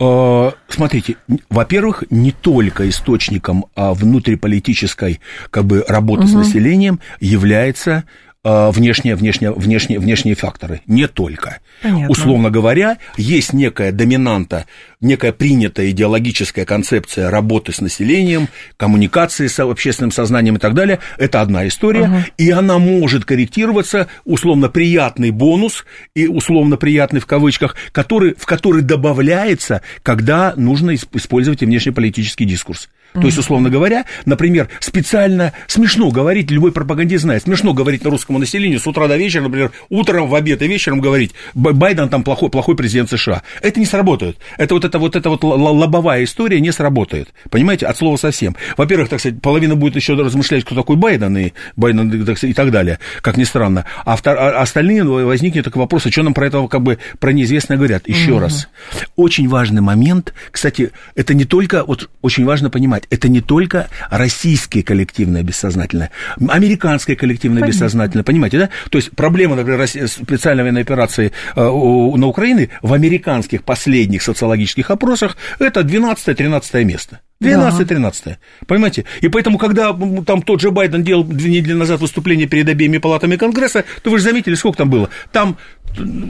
[0.00, 1.16] А, смотрите,
[1.48, 6.30] во-первых, не только источником внутриполитической как бы, работы угу.
[6.30, 8.04] с населением является
[8.44, 10.80] внешние, внешние, внешние, внешние факторы.
[10.86, 11.60] Не только.
[11.82, 12.08] Понятно.
[12.08, 14.66] Условно говоря, есть некая доминанта,
[15.00, 20.98] некая принятая идеологическая концепция работы с населением, коммуникации с общественным сознанием и так далее.
[21.18, 22.02] Это одна история.
[22.02, 22.16] Угу.
[22.38, 28.82] И она может корректироваться, условно приятный бонус, и условно приятный в кавычках, который, в который
[28.82, 32.88] добавляется, когда нужно использовать внешнеполитический дискурс.
[33.12, 38.38] То есть, условно говоря, например, специально смешно говорить, любой пропагандист знает, смешно говорить на русскому
[38.38, 42.50] населению с утра до вечера, например, утром, в обед и вечером говорить, Байден там плохой,
[42.50, 43.42] плохой президент США.
[43.60, 44.38] Это не сработает.
[44.56, 47.32] Это вот эта вот, эта вот лобовая история не сработает.
[47.50, 48.56] Понимаете, от слова совсем.
[48.76, 52.54] Во-первых, так сказать, половина будет еще размышлять, кто такой Байден и, Байден, так сказать, и
[52.54, 53.84] так далее, как ни странно.
[54.04, 54.36] А, втор...
[54.38, 58.08] а остальные возникнет такой вопрос, а что нам про этого как бы про неизвестное говорят.
[58.08, 58.40] Еще угу.
[58.40, 58.68] раз.
[59.16, 63.88] Очень важный момент, кстати, это не только, вот очень важно понимать, понимать, это не только
[64.10, 66.10] российское коллективное бессознательное,
[66.48, 67.78] американское коллективное Понятно.
[67.78, 68.68] бессознательное, понимаете, да?
[68.90, 75.36] То есть проблема, например, специальной военной операции э, на Украине в американских последних социологических опросах
[75.58, 77.20] это 12-13 место.
[77.40, 78.12] 12-13.
[78.24, 78.36] Да.
[78.66, 79.04] Понимаете?
[79.20, 79.92] И поэтому, когда
[80.26, 84.18] там тот же Байден делал две недели назад выступление перед обеими палатами Конгресса, то вы
[84.18, 85.08] же заметили, сколько там было.
[85.32, 85.56] Там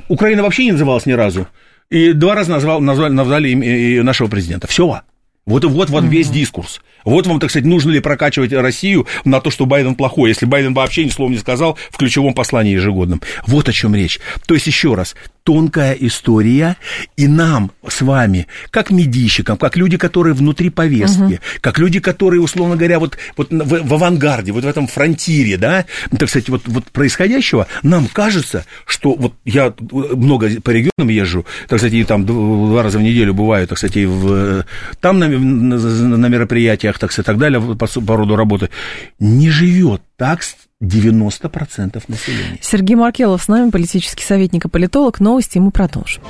[0.09, 1.47] Украина вообще не называлась ни разу.
[1.91, 4.67] И два раза назвал, назвали, назвали нашего президента.
[4.67, 5.03] Все.
[5.45, 6.09] Вот, вот, вот mm-hmm.
[6.09, 6.81] весь дискурс.
[7.05, 10.73] Вот вам, так сказать, нужно ли прокачивать Россию на то, что Байден плохой, если Байден
[10.73, 13.21] вообще ни слова не сказал в ключевом послании ежегодном.
[13.47, 14.21] Вот о чем речь.
[14.47, 16.77] То есть, еще раз, тонкая история,
[17.17, 21.39] и нам с вами, как медийщикам, как люди, которые внутри повестки, угу.
[21.61, 25.85] как люди, которые, условно говоря, вот, вот в, в авангарде, вот в этом фронтире, да,
[26.17, 31.81] так сказать, вот, вот происходящего, нам кажется, что вот я много по регионам езжу, так
[31.81, 34.65] сказать, и там два раза в неделю бываю, так сказать, и в,
[35.01, 35.77] там на, на,
[36.17, 38.71] на мероприятиях, так сказать, и так далее, по, по роду работы,
[39.19, 40.41] не живет так
[40.83, 42.59] 90% населения.
[42.61, 45.21] Сергей Маркелов с нами, политический советник и политолог.
[45.21, 46.23] Новости мы продолжим.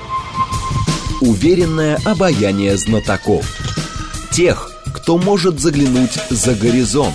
[1.20, 3.46] Уверенное обаяние знатоков.
[4.30, 7.14] Тех, кто может заглянуть за горизонт.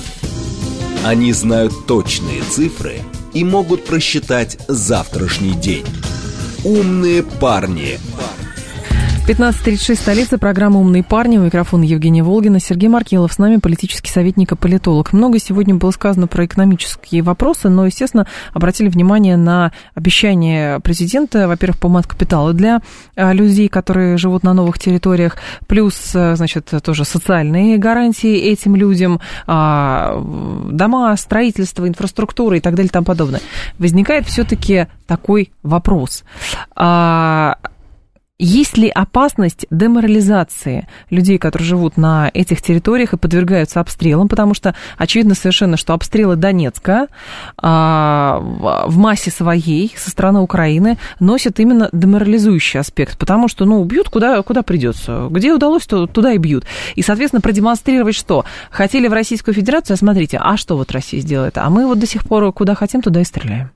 [1.06, 3.00] Они знают точные цифры
[3.34, 5.86] и могут просчитать завтрашний день.
[6.63, 8.00] Умные парни.
[9.27, 11.37] 15.36, столица, программа «Умные парни».
[11.37, 12.61] У микрофона Евгения Волгина.
[12.61, 15.11] Сергей Маркелов с нами, политический советник и политолог.
[15.11, 21.77] Много сегодня было сказано про экономические вопросы, но, естественно, обратили внимание на обещание президента, во-первых,
[21.77, 22.81] по мат-капиталу для
[23.17, 25.35] а, людей, которые живут на новых территориях,
[25.67, 30.23] плюс, а, значит, тоже социальные гарантии этим людям, а,
[30.71, 33.41] дома, строительство, инфраструктура и так далее и тому подобное.
[33.77, 36.23] Возникает все-таки такой вопрос
[38.39, 44.28] есть ли опасность деморализации людей, которые живут на этих территориях и подвергаются обстрелам?
[44.28, 47.08] Потому что очевидно совершенно, что обстрелы Донецка
[47.58, 54.10] а, в массе своей со стороны Украины носят именно деморализующий аспект, потому что, ну, бьют
[54.10, 55.28] куда, куда придется.
[55.32, 56.65] Где удалось, то туда и бьют.
[56.95, 58.45] И, соответственно, продемонстрировать что?
[58.69, 61.58] Хотели в Российскую Федерацию, а смотрите, а что вот Россия сделает?
[61.58, 63.71] А мы вот до сих пор куда хотим, туда и стреляем.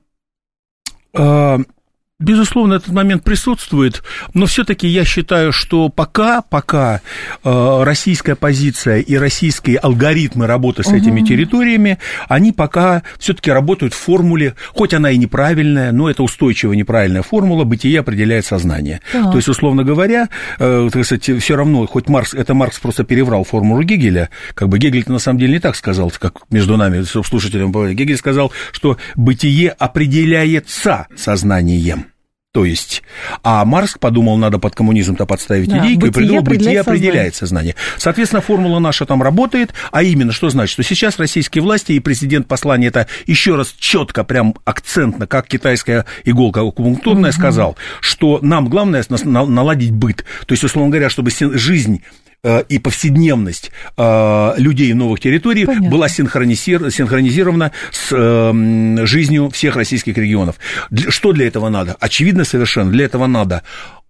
[2.22, 7.00] Безусловно, этот момент присутствует, но все-таки я считаю, что пока, пока
[7.42, 10.96] э, российская позиция и российские алгоритмы работы с угу.
[10.96, 16.76] этими территориями, они пока все-таки работают в формуле, хоть она и неправильная, но это устойчивая
[16.76, 19.00] неправильная формула, бытие определяет сознание.
[19.12, 19.32] Да.
[19.32, 20.28] То есть, условно говоря,
[20.60, 24.78] э, так сказать, все равно, хоть Маркс, это Маркс просто переврал формулу Гегеля, как бы
[24.78, 29.70] Гегель на самом деле не так сказал, как между нами, слушателям, Гегель сказал, что бытие
[29.70, 32.11] определяется сознанием.
[32.52, 33.02] То есть,
[33.42, 37.76] а Маркс подумал, надо под коммунизм-то подставить да, идейку, и придумал, бытие определяет сознание.
[37.96, 42.46] Соответственно, формула наша там работает, а именно, что значит, что сейчас российские власти и президент
[42.46, 47.38] послания это еще раз четко, прям акцентно, как китайская иголка акупунктурная угу.
[47.38, 50.26] сказал, что нам главное наладить быт.
[50.44, 52.02] То есть, условно говоря, чтобы жизнь
[52.68, 55.90] и повседневность э, людей новых территорий Понятно.
[55.90, 60.56] была синхронизирована с э, жизнью всех российских регионов.
[61.08, 61.96] Что для этого надо?
[62.00, 63.62] Очевидно совершенно, для этого надо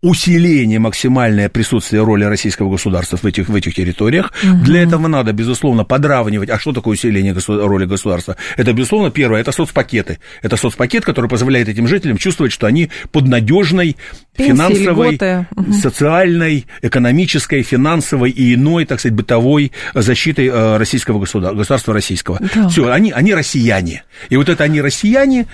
[0.03, 4.33] усиление максимальное присутствие роли российского государства в этих, в этих территориях.
[4.43, 4.65] Угу.
[4.65, 6.51] Для этого надо, безусловно, подравнивать.
[6.51, 8.37] А что такое усиление госу- роли государства?
[8.57, 10.19] Это, безусловно, первое, это соцпакеты.
[10.43, 13.97] Это соцпакет, который позволяет этим жителям чувствовать, что они под надежной
[14.35, 15.21] финансовой,
[15.55, 15.73] угу.
[15.73, 22.41] социальной, экономической, финансовой и иной, так сказать, бытовой защитой э, российского государства, государства российского.
[22.53, 22.69] Да.
[22.69, 24.03] Все, они, они россияне.
[24.31, 25.47] И вот это они россияне,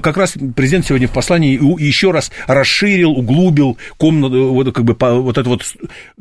[0.00, 5.38] как раз президент сегодня в послании еще раз расширил, углубил комнату, вот, как бы, вот
[5.38, 5.62] эту вот,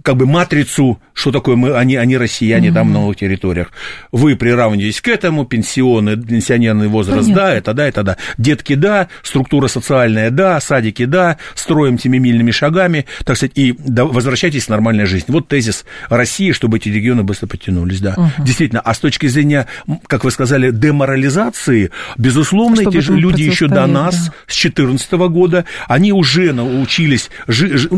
[0.01, 2.73] как бы, матрицу, что такое мы, они, они россияне mm-hmm.
[2.73, 3.71] там на новых территориях.
[4.11, 7.35] Вы приравниваетесь к этому, пенсионный, пенсионерный возраст, Понятно.
[7.35, 8.17] да, это да, это да.
[8.37, 14.69] Детки, да, структура социальная, да, садики, да, строим семимильными шагами, так сказать, и возвращайтесь в
[14.69, 15.25] нормальную жизнь.
[15.27, 18.13] Вот тезис России, чтобы эти регионы быстро подтянулись, да.
[18.17, 18.45] Угу.
[18.45, 19.67] Действительно, а с точки зрения,
[20.07, 24.33] как вы сказали, деморализации, безусловно, чтобы эти же люди еще до нас, да.
[24.47, 27.29] с 2014 года, они уже научились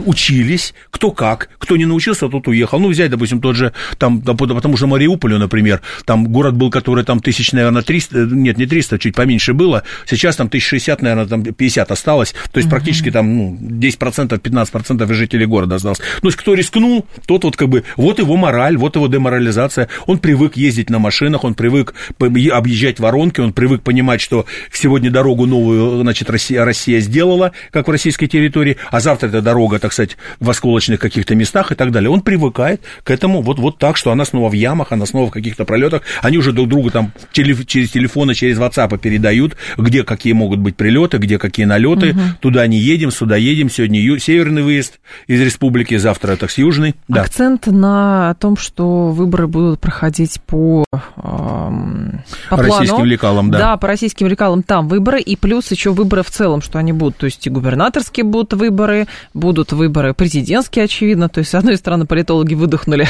[0.06, 2.80] учились, кто как, кто не научился, тот уехал.
[2.80, 7.20] Ну, взять, допустим, тот же, там, потому что Мариуполю, например, там город был, который там
[7.20, 11.92] тысяч, наверное, 300, нет, не 300, чуть поменьше было, сейчас там 1060, наверное, там 50
[11.92, 12.76] осталось, то есть угу.
[12.76, 16.00] практически там, ну, 10%, 15% жителей города осталось.
[16.00, 20.20] То есть кто рискнул, тот вот как бы, вот его мораль, вот его деморализация, он
[20.20, 26.02] привык ездить на машинах, он привык объезжать воронки, он привык понимать, что сегодня дорогу новую,
[26.02, 30.50] значит, Россия, Россия сделала, как в российской территории, а завтра эта дорога, так сказать, в
[30.50, 32.10] осколочных каких-то местах и так далее.
[32.10, 35.32] Он привыкает к этому вот, вот так, что она снова в ямах, она снова в
[35.32, 36.02] каких-то пролетах.
[36.22, 41.18] Они уже друг другу там через телефоны, через WhatsApp передают, где какие могут быть прилеты,
[41.18, 42.12] где какие налеты.
[42.12, 42.20] Угу.
[42.42, 43.70] Туда не едем, сюда едем.
[43.70, 46.96] Сегодня ю- северный выезд из республики, завтра так с южный.
[47.08, 47.22] Да.
[47.22, 53.06] Акцент на том, что выборы будут проходить по, э, по российским плану.
[53.06, 53.58] лекалам, да.
[53.58, 57.18] Да, по российским лекалам там выборы, и плюс еще выборы в целом, что они будут.
[57.18, 61.30] То есть и губернаторские будут выборы, будут будут выборы президентские, очевидно.
[61.30, 63.08] То есть, с одной стороны, политологи выдохнули.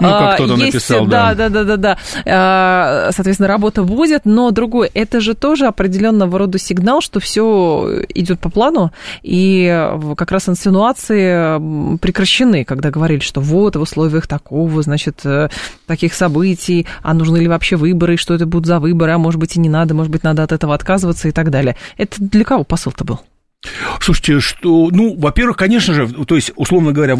[0.00, 1.34] Ну, как кто-то написал, да.
[1.34, 3.10] Да, да, да, да.
[3.12, 8.48] Соответственно, работа будет, но другое, это же тоже определенного рода сигнал, что все идет по
[8.48, 15.50] плану, и как раз инсинуации прекращены, когда говорили, что вот в условиях такого, значит, э,
[15.86, 19.56] таких событий, а нужны ли вообще выборы, что это будут за выборы, а может быть
[19.56, 21.76] и не надо, может быть, надо от этого отказываться и так далее.
[21.98, 23.20] Это для кого посыл-то был?
[24.00, 27.16] Слушайте, что, ну, во-первых, конечно же, то есть, условно говоря,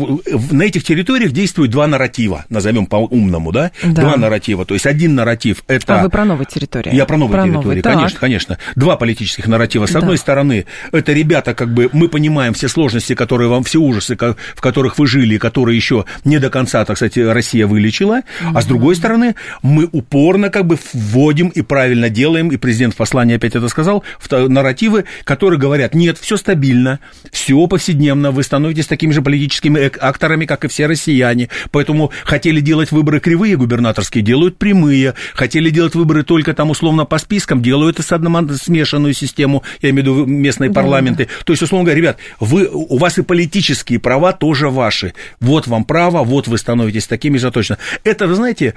[0.51, 3.71] на этих территориях действуют два нарратива, назовем по-умному, да?
[3.83, 4.03] да?
[4.03, 4.65] Два нарратива.
[4.65, 6.01] То есть, один нарратив это...
[6.01, 6.95] А вы про новые территории?
[6.95, 7.83] Я про новые про территории, новые.
[7.83, 8.21] конечно, так.
[8.21, 8.59] конечно.
[8.77, 9.87] Два политических нарратива.
[9.87, 10.01] С да.
[10.01, 14.61] одной стороны, это ребята, как бы, мы понимаем все сложности, которые вам, все ужасы, в
[14.61, 18.19] которых вы жили, которые еще не до конца, так сказать, Россия вылечила.
[18.19, 18.53] Mm-hmm.
[18.55, 22.97] А с другой стороны, мы упорно, как бы, вводим и правильно делаем, и президент в
[22.97, 26.99] послании опять это сказал, в нарративы, которые говорят, нет, все все стабильно,
[27.31, 32.90] все повседневно, вы становитесь такими же политическими акторами, как и все россияне, поэтому хотели делать
[32.90, 38.11] выборы кривые губернаторские, делают прямые, хотели делать выборы только там условно по спискам, делают с
[38.11, 40.75] одном, смешанную систему, я имею в виду местные да.
[40.75, 45.68] парламенты, то есть, условно говоря, ребят, вы, у вас и политические права тоже ваши, вот
[45.68, 47.79] вам право, вот вы становитесь такими же точно.
[48.03, 48.75] Это, вы знаете,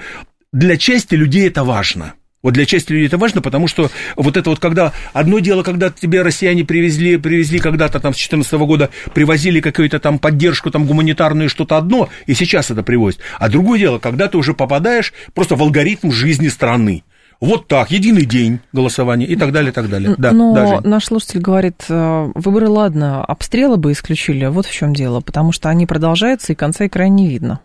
[0.53, 2.13] для части людей это важно.
[2.43, 4.93] Вот для части людей это важно, потому что вот это вот когда...
[5.13, 10.19] Одно дело, когда тебе россияне привезли, привезли когда-то там с 2014 года, привозили какую-то там
[10.19, 13.21] поддержку там гуманитарную, что-то одно, и сейчас это привозят.
[13.39, 17.03] А другое дело, когда ты уже попадаешь просто в алгоритм жизни страны.
[17.39, 20.15] Вот так, единый день голосования и так далее, и так далее.
[20.17, 20.87] Да, Но даже.
[20.87, 25.69] наш слушатель говорит, э, выборы, ладно, обстрелы бы исключили, вот в чем дело, потому что
[25.69, 27.59] они продолжаются, и конца и края не видно.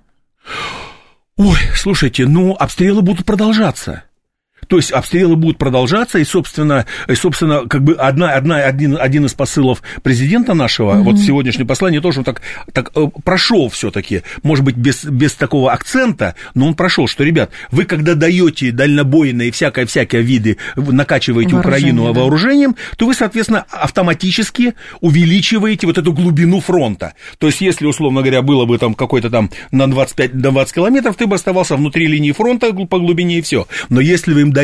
[1.38, 4.02] Ой, слушайте, ну, обстрелы будут продолжаться.
[4.72, 9.26] То есть обстрелы будут продолжаться, и, собственно, и, собственно как бы одна, одна, один, один
[9.26, 11.02] из посылов президента нашего, mm-hmm.
[11.02, 12.40] вот сегодняшнее послание тоже он так,
[12.72, 17.50] так э, прошел все-таки, может быть, без, без такого акцента, но он прошел, что, ребят,
[17.70, 22.18] вы когда даете дальнобойные всякое-всякое виды, накачиваете Украину да.
[22.18, 27.12] вооружением, то вы, соответственно, автоматически увеличиваете вот эту глубину фронта.
[27.36, 31.26] То есть, если, условно говоря, было бы там какой-то там на 25-20 на километров, ты
[31.26, 33.66] бы оставался внутри линии фронта по глубине и все.
[33.90, 34.61] Но если вы им даете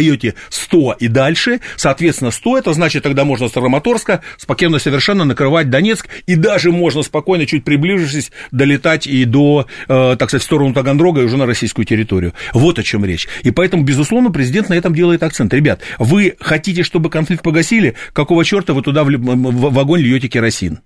[0.48, 6.08] 100 и дальше, соответственно, 100, это значит, тогда можно с Раматорска спокойно совершенно накрывать Донецк,
[6.26, 11.22] и даже можно спокойно, чуть приближившись, долетать и до, э, так сказать, в сторону Таганрога
[11.22, 12.34] и уже на российскую территорию.
[12.52, 13.28] Вот о чем речь.
[13.42, 15.52] И поэтому, безусловно, президент на этом делает акцент.
[15.52, 17.94] Ребят, вы хотите, чтобы конфликт погасили?
[18.12, 20.80] Какого черта вы туда в, в, в огонь льете керосин?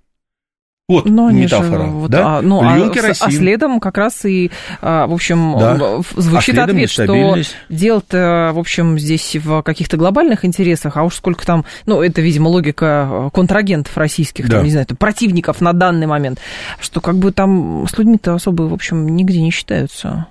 [0.89, 1.85] Вот Но метафора.
[1.85, 2.39] Же, вот, да?
[2.39, 6.01] а, ну, а, а следом как раз и, а, в общем, да.
[6.17, 7.37] звучит а ответ, что
[7.69, 12.49] дело-то, в общем, здесь в каких-то глобальных интересах, а уж сколько там, ну, это, видимо,
[12.49, 14.57] логика контрагентов российских, да.
[14.57, 16.41] там, не знаю, противников на данный момент,
[16.81, 20.27] что как бы там с людьми-то особо, в общем, нигде не считаются.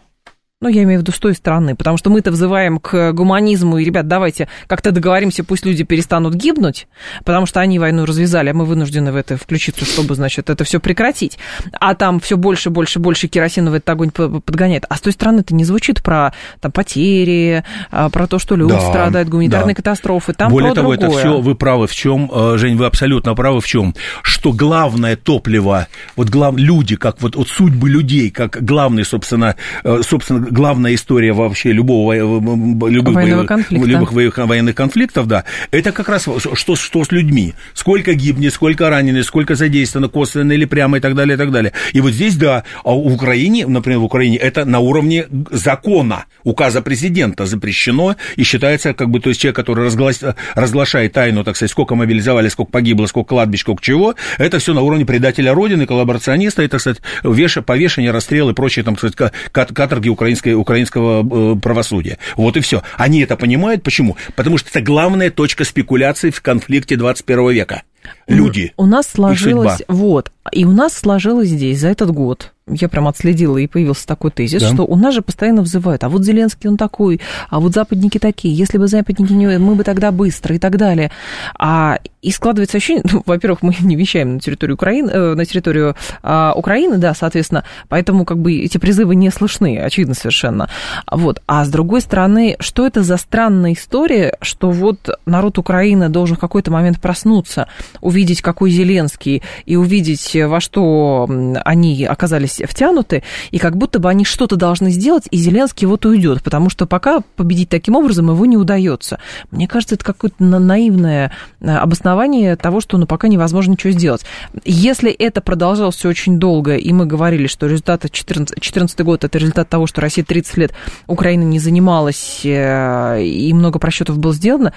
[0.63, 3.83] Ну, я имею в виду с той стороны, потому что мы-то взываем к гуманизму, и,
[3.83, 6.87] ребят, давайте как-то договоримся, пусть люди перестанут гибнуть,
[7.25, 10.79] потому что они войну развязали, а мы вынуждены в это включиться, чтобы, значит, это все
[10.79, 11.39] прекратить.
[11.79, 14.85] А там все больше, больше, больше керосина в этот огонь подгоняет.
[14.87, 18.73] А с той стороны это не звучит про там, потери, а, про то, что люди
[18.73, 19.77] да, страдают, гуманитарные да.
[19.77, 20.33] катастрофы.
[20.33, 21.09] Там Более того, другое.
[21.09, 25.15] это все вы правы в чем, э, Жень, вы абсолютно правы в чем, что главное
[25.15, 30.93] топливо, вот глав, люди, как вот, вот судьбы людей, как главный, собственно, э, собственно главная
[30.93, 33.87] история вообще любого, любых, боевых, конфликта.
[33.87, 37.53] любых военных конфликтов, да, это как раз что, что с людьми.
[37.73, 41.73] Сколько гибнет, сколько ранены, сколько задействовано косвенно или прямо и так далее, и так далее.
[41.93, 46.81] И вот здесь, да, а в Украине, например, в Украине это на уровне закона, указа
[46.81, 50.21] президента запрещено и считается, как бы, то есть человек, который разглас...
[50.55, 54.81] разглашает тайну, так сказать, сколько мобилизовали, сколько погибло, сколько кладбищ, сколько чего, это все на
[54.81, 57.57] уровне предателя Родины, коллаборациониста, и, так сказать, веш...
[57.65, 60.09] повешение, расстрелы и прочие, там, так сказать, каторги
[60.49, 62.17] украинской украинского, э, правосудия.
[62.35, 62.81] Вот и все.
[62.97, 63.83] Они это понимают.
[63.83, 64.17] Почему?
[64.35, 67.83] Потому что это главная точка спекуляции в конфликте 21 века.
[68.27, 68.73] Люди.
[68.77, 73.57] У нас сложилось, вот, и у нас сложилось здесь за этот год я прям отследила,
[73.57, 74.73] и появился такой тезис, да.
[74.73, 78.55] что у нас же постоянно взывают, а вот Зеленский он такой, а вот западники такие,
[78.55, 79.57] если бы западники не...
[79.57, 81.11] мы бы тогда быстро и так далее.
[81.57, 85.95] А, и складывается ощущение, ну, во-первых, мы не вещаем на территорию Украины, э, на территорию
[86.23, 90.69] э, Украины, да, соответственно, поэтому как бы эти призывы не слышны, очевидно совершенно.
[91.09, 91.41] Вот.
[91.47, 96.39] А с другой стороны, что это за странная история, что вот народ Украины должен в
[96.39, 97.67] какой-то момент проснуться
[97.99, 101.27] увидеть, какой Зеленский, и увидеть, во что
[101.65, 106.43] они оказались втянуты, и как будто бы они что-то должны сделать, и Зеленский вот уйдет,
[106.43, 109.19] потому что пока победить таким образом его не удается.
[109.51, 114.23] Мне кажется, это какое-то наивное э, обоснование того, что ну, пока невозможно ничего сделать.
[114.63, 119.69] Если это продолжалось все очень долго, и мы говорили, что результат 2014 год– это результат
[119.69, 120.73] того, что Россия 30 лет
[121.07, 124.73] Украина не занималась, э, и много просчетов было сделано,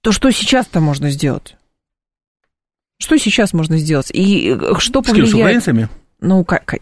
[0.00, 1.56] то что сейчас-то можно сделать?
[2.98, 4.10] Что сейчас можно сделать?
[4.12, 5.30] И э, что повлияет...
[5.30, 5.88] С, украинцами?
[6.20, 6.74] Ну, как,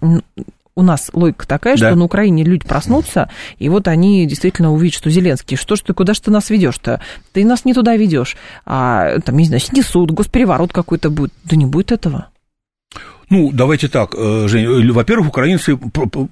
[0.77, 1.89] у нас логика такая, да.
[1.89, 5.95] что на Украине люди проснутся, и вот они действительно увидят, что Зеленский, что ж ты,
[5.95, 7.01] куда же ты нас ведешь-то?
[7.33, 8.37] Ты нас не туда ведешь.
[8.67, 11.33] А там, не знаю, снесут, госпереворот какой-то будет.
[11.45, 12.29] Да не будет этого.
[13.29, 14.65] Ну, давайте так, э, Жень.
[14.65, 15.77] Э, во-первых, украинцы,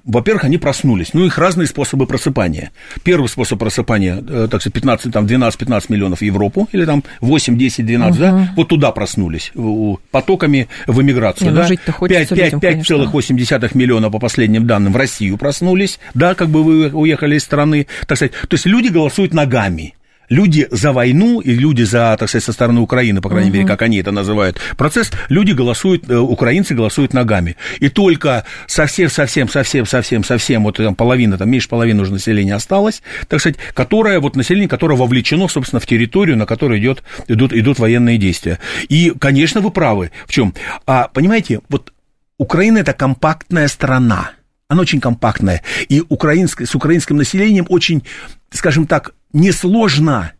[0.05, 1.13] во-первых, они проснулись.
[1.13, 2.71] Ну, их разные способы просыпания.
[3.03, 7.57] Первый способ просыпания, э, так сказать, 15, там, 12-15 миллионов в Европу, или там 8,
[7.57, 8.19] 10, 12, угу.
[8.21, 9.51] да, вот туда проснулись
[10.11, 11.67] потоками в эмиграцию, Не, ну, да.
[12.59, 17.87] 5,8 миллиона по последним данным в Россию проснулись, да, как бы вы уехали из страны,
[18.07, 18.31] так сказать.
[18.47, 19.95] То есть люди голосуют ногами
[20.29, 23.57] люди за войну и люди за, так сказать, со стороны Украины, по крайней угу.
[23.57, 27.55] мере, как они это называют, процесс, люди голосуют, э, украинцы голосуют ногами.
[27.79, 32.55] И только совсем, совсем, совсем, совсем, совсем, вот там половина, там меньше половины уже населения
[32.55, 37.53] осталось, так сказать, которое, вот население, которое вовлечено, собственно, в территорию, на которой идет, идут,
[37.53, 38.59] идут военные действия.
[38.89, 40.11] И, конечно, вы правы.
[40.27, 40.53] В чем?
[40.85, 41.93] А, понимаете, вот
[42.37, 44.31] Украина это компактная страна.
[44.67, 45.61] Она очень компактная.
[45.89, 48.03] И украинск, с украинским населением очень,
[48.51, 50.31] скажем так, несложно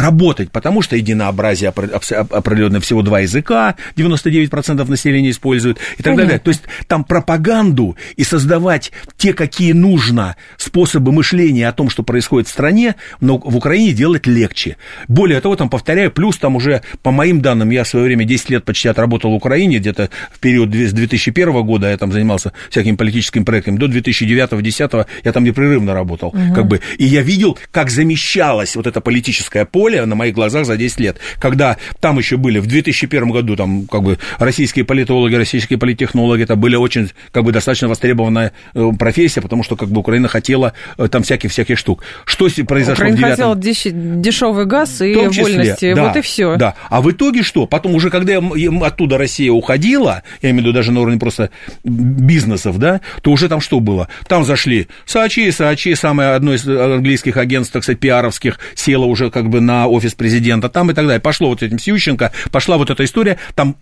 [0.00, 6.24] работать, потому что единообразие определенно всего два языка, 99% населения используют и так Понятно.
[6.24, 6.38] далее.
[6.38, 12.48] То есть там пропаганду и создавать те, какие нужно способы мышления о том, что происходит
[12.48, 14.76] в стране, но в Украине делать легче.
[15.08, 18.50] Более того, там, повторяю, плюс там уже, по моим данным, я в свое время 10
[18.50, 22.96] лет почти отработал в Украине, где-то в период с 2001 года я там занимался всякими
[22.96, 26.54] политическими проектами, до 2009-2010 я там непрерывно работал, угу.
[26.54, 30.66] как бы, и я видел, как замещалась вот эта политическая поле поле на моих глазах
[30.66, 35.34] за 10 лет, когда там еще были в 2001 году там как бы российские политологи,
[35.34, 40.00] российские политтехнологи, это были очень как бы достаточно востребованная э, профессия, потому что как бы
[40.00, 42.04] Украина хотела э, там всяких-всяких штук.
[42.24, 46.56] Что произошло Украина в 9 хотела дешевый газ и числе, вольности, да, вот и все.
[46.56, 47.66] Да, а в итоге что?
[47.66, 48.40] Потом уже когда
[48.82, 51.50] оттуда Россия уходила, я имею в виду даже на уровне просто
[51.84, 54.08] бизнесов, да, то уже там что было?
[54.28, 59.48] Там зашли Саачи, Саачи, самое одно из английских агентств, так сказать, пиаровских, село уже как
[59.48, 61.20] бы на офис президента там и так далее.
[61.20, 63.76] Пошло вот этим Сющенко, пошла вот эта история, там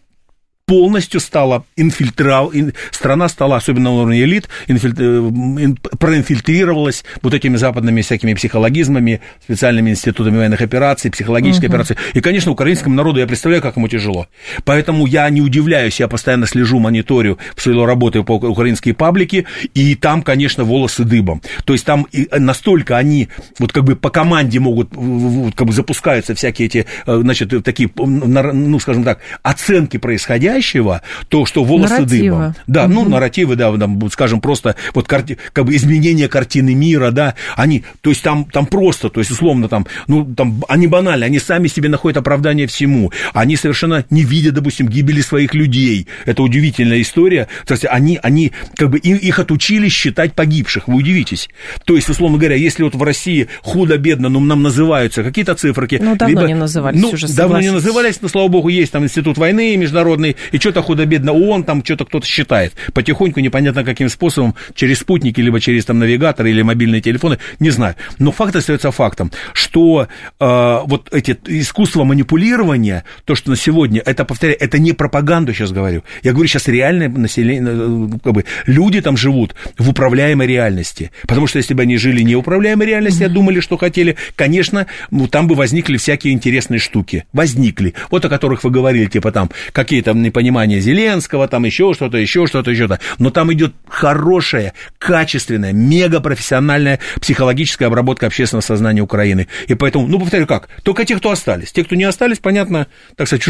[0.68, 7.56] полностью стала инфильтрал, ин, страна стала, особенно на уровне элит, инфиль, ин, проинфильтрировалась вот этими
[7.56, 11.72] западными всякими психологизмами, специальными институтами военных операций, психологической uh-huh.
[11.72, 11.96] операции.
[12.12, 14.28] И, конечно, украинскому народу я представляю, как ему тяжело.
[14.64, 19.94] Поэтому я не удивляюсь, я постоянно слежу, мониторю в своей работе по украинские паблики, и
[19.94, 21.40] там, конечно, волосы дыбом.
[21.64, 22.06] То есть там
[22.36, 27.64] настолько они вот как бы по команде могут, как бы запускаются всякие эти, э, значит,
[27.64, 32.22] такие, ну, скажем так, оценки происходящего, происходящего, то, что волосы нарративы.
[32.22, 32.54] дыбом.
[32.66, 32.92] Да, угу.
[32.92, 37.84] ну, нарративы, да, там, скажем, просто вот карти, как бы изменение картины мира, да, они,
[38.00, 41.68] то есть там, там просто, то есть условно там, ну, там, они банально, они сами
[41.68, 47.48] себе находят оправдание всему, они совершенно не видят, допустим, гибели своих людей, это удивительная история,
[47.66, 51.48] то есть они, они как бы их отучили считать погибших, вы удивитесь.
[51.84, 55.98] То есть, условно говоря, если вот в России худо-бедно, ну, нам называются какие-то циферки.
[56.02, 59.04] Ну, давно либо, не назывались ну, уже, давно не назывались, но, слава богу, есть там
[59.04, 62.74] институт войны международный, и что-то худо-бедно ООН там что-то кто-то считает.
[62.92, 67.94] Потихоньку, непонятно каким способом, через спутники, либо через там навигаторы или мобильные телефоны, не знаю.
[68.18, 70.08] Но факт остается фактом, что
[70.40, 75.72] э, вот эти искусство манипулирования, то, что на сегодня, это, повторяю, это не пропаганду сейчас
[75.72, 76.02] говорю.
[76.22, 81.10] Я говорю сейчас реальное население, э, как бы люди там живут в управляемой реальности.
[81.26, 84.86] Потому что если бы они жили не в управляемой реальности, а думали, что хотели, конечно,
[85.10, 87.24] ну, там бы возникли всякие интересные штуки.
[87.32, 87.94] Возникли.
[88.10, 92.70] Вот о которых вы говорили, типа там какие-то непонимание Зеленского, там еще что-то, еще что-то,
[92.70, 93.00] еще что-то.
[93.18, 99.48] Но там идет хорошая, качественная, мегапрофессиональная психологическая обработка общественного сознания Украины.
[99.66, 100.68] И поэтому, ну, повторю, как?
[100.82, 101.72] Только те, кто остались.
[101.72, 102.86] Те, кто не остались, понятно,
[103.16, 103.44] так сказать,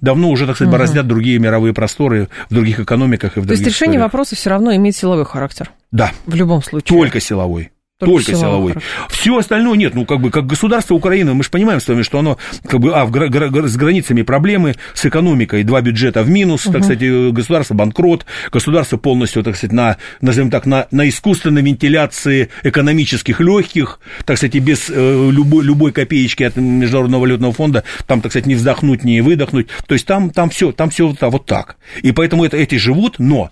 [0.00, 0.78] давно уже, так сказать, угу.
[0.78, 4.74] бороздят другие мировые просторы в других экономиках и в То есть решение вопроса все равно
[4.74, 5.70] имеет силовой характер?
[5.90, 6.12] Да.
[6.26, 6.86] В любом случае.
[6.86, 7.70] Только силовой.
[7.98, 8.74] Только, только силовой.
[9.08, 9.96] Все остальное нет.
[9.96, 12.94] Ну, как бы, как государство Украины, мы же понимаем с вами, что оно, как бы,
[12.94, 16.74] а, в, гра- гра- с границами проблемы, с экономикой, два бюджета в минус, угу.
[16.74, 22.50] так сказать, государство банкрот, государство полностью, так сказать, на, назовем так, на, на искусственной вентиляции
[22.62, 28.30] экономических легких, так сказать, без э, любой, любой копеечки от Международного валютного фонда, там, так
[28.30, 29.66] сказать, не вздохнуть, не выдохнуть.
[29.88, 31.76] То есть там, там все, там все вот, вот так.
[32.02, 33.50] И поэтому это, эти живут, но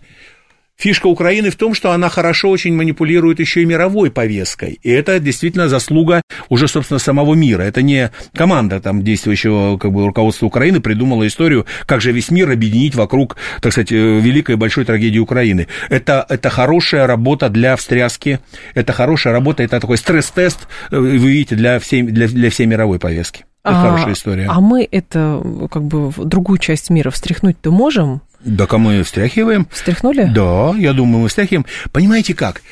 [0.76, 4.78] Фишка Украины в том, что она хорошо очень манипулирует еще и мировой повесткой.
[4.82, 7.62] И это действительно заслуга уже, собственно, самого мира.
[7.62, 12.50] Это не команда там действующего как бы, руководства Украины придумала историю, как же весь мир
[12.50, 15.66] объединить вокруг, так сказать, э, великой большой трагедии Украины.
[15.88, 18.40] Это, это хорошая работа для встряски,
[18.74, 22.98] это хорошая работа, это такой стресс-тест, э, вы видите, для всей, для, для всей мировой
[22.98, 23.44] повестки.
[23.66, 24.46] Это а, хорошая история.
[24.48, 28.20] А мы это, как бы, в другую часть мира встряхнуть-то можем?
[28.46, 29.66] Да, а мы встряхиваем.
[29.72, 30.30] Встряхнули?
[30.32, 31.66] Да, я думаю, мы встряхиваем.
[31.92, 32.62] Понимаете как?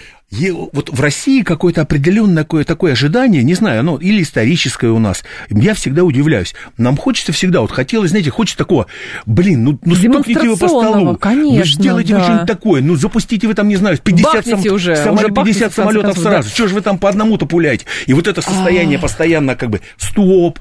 [0.72, 5.24] вот в России какое-то определенное такое, такое ожидание, не знаю, оно или историческое у нас.
[5.48, 6.54] Я всегда удивляюсь.
[6.76, 8.86] Нам хочется всегда, вот хотелось, знаете, хочется такого,
[9.26, 11.16] блин, ну, ну стукните вы по столу.
[11.16, 12.18] Конечно, ну, сделайте да.
[12.18, 15.72] вы что-нибудь такое, ну, запустите вы там, не знаю, 50, сам, уже, самолет, уже 50
[15.72, 16.48] самолетов сразу.
[16.48, 16.54] Да.
[16.54, 17.86] Что же вы там по одному-то пуляете?
[18.06, 19.02] И вот это состояние А-а-а.
[19.02, 20.58] постоянно как бы, стоп,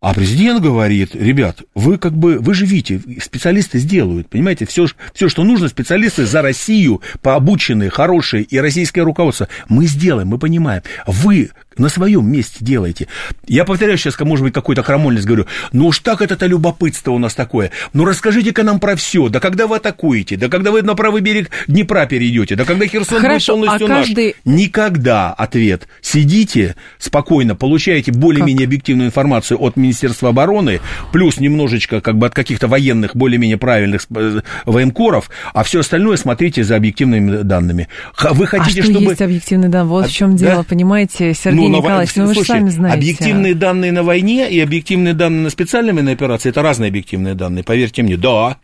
[0.00, 5.28] а президент говорит, ребят, вы как бы, вы же видите, специалисты сделают, понимаете, все, все,
[5.28, 10.82] что нужно, специалисты за Россию, пообученные, хорошие, и российское руководство, мы сделаем, мы понимаем.
[11.06, 13.08] Вы на своем месте делаете.
[13.46, 17.34] Я повторяю сейчас, может быть, какой-то крамольность говорю, ну уж так это-то любопытство у нас
[17.34, 17.70] такое.
[17.92, 19.28] Ну расскажите-ка нам про все.
[19.28, 20.36] Да когда вы атакуете?
[20.36, 22.54] Да когда вы на правый берег Днепра перейдете?
[22.54, 24.36] Да когда Херсон Хорошо, будет полностью а каждый...
[24.44, 24.54] наш?
[24.60, 25.88] Никогда ответ.
[26.02, 30.80] Сидите спокойно, получаете более-менее объективную информацию от Министерства обороны,
[31.12, 36.62] плюс немножечко как бы от каких-то военных, более-менее правильных э, военкоров, а все остальное смотрите
[36.62, 37.88] за объективными данными.
[38.32, 39.06] Вы хотите, а что чтобы...
[39.06, 39.90] есть объективные данные?
[39.90, 40.46] Вот а, в чем да?
[40.46, 42.98] дело, понимаете, Сергей ну, Николаевич, ну вы слушайте, же сами знаете.
[42.98, 47.64] Объективные данные на войне и объективные данные на специальной военной операции– это разные объективные данные,
[47.64, 48.16] поверьте мне.
[48.16, 48.56] Да,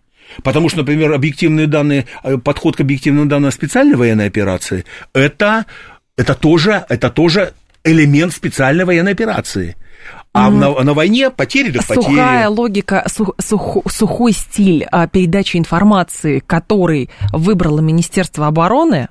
[0.42, 4.84] Потому что, например, объективные данные, э, подход к объективным данным специальной военной операции–
[5.14, 5.66] это,
[6.16, 7.52] это, тоже, это тоже
[7.84, 9.76] элемент специальной военной операции.
[10.32, 10.52] А mm.
[10.52, 12.04] на, на войне потери так потери.
[12.04, 19.08] Сухая логика, сух, сух, сухой стиль а, передачи информации, который выбрало Министерство обороны,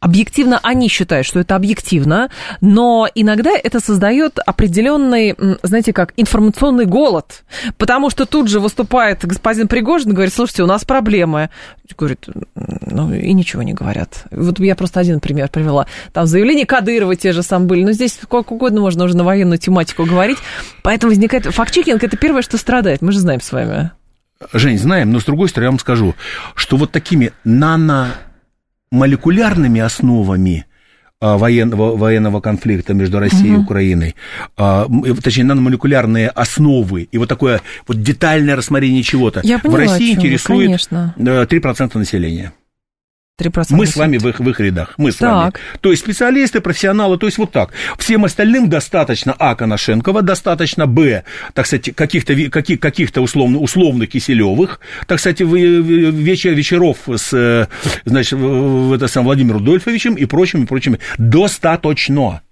[0.00, 7.44] Объективно они считают, что это объективно, но иногда это создает определенный, знаете как, информационный голод,
[7.76, 11.50] потому что тут же выступает господин Пригожин и говорит, слушайте, у нас проблемы.
[11.96, 14.24] Говорит, ну и ничего не говорят.
[14.30, 15.86] Вот я просто один пример привела.
[16.12, 19.58] Там заявления Кадырова те же самые были, но здесь сколько угодно можно уже на военную
[19.58, 20.38] тематику говорить,
[20.82, 21.44] поэтому возникает...
[21.44, 23.90] Факт-чекинг– это первое, что страдает, мы же знаем с вами.
[24.52, 26.14] Жень, знаем, но с другой стороны я вам скажу,
[26.54, 28.14] что вот такими нано
[28.94, 30.66] молекулярными основами
[31.20, 33.60] а, военного, военного конфликта между Россией угу.
[33.60, 34.14] и Украиной,
[34.56, 34.86] а,
[35.22, 41.14] точнее, наномолекулярные основы и вот такое вот детальное рассмотрение чего-то в России интересует конечно.
[41.16, 42.52] 3% э, населения.
[43.40, 43.66] 3%.
[43.70, 44.94] Мы с вами в их, в их рядах.
[44.96, 45.32] Мы с так.
[45.32, 45.52] вами.
[45.80, 47.72] То есть специалисты, профессионалы, то есть вот так.
[47.98, 49.56] Всем остальным достаточно А.
[49.56, 51.24] Коношенкова, достаточно Б.
[51.52, 54.78] Так сказать, каких-то каких, каких условно, условных Киселевых,
[55.08, 57.66] так сказать, вечер, вечеров с, э,
[58.04, 61.00] значит, это сам Владимиром Рудольфовичем и прочими, и прочими.
[61.18, 62.42] Достаточно.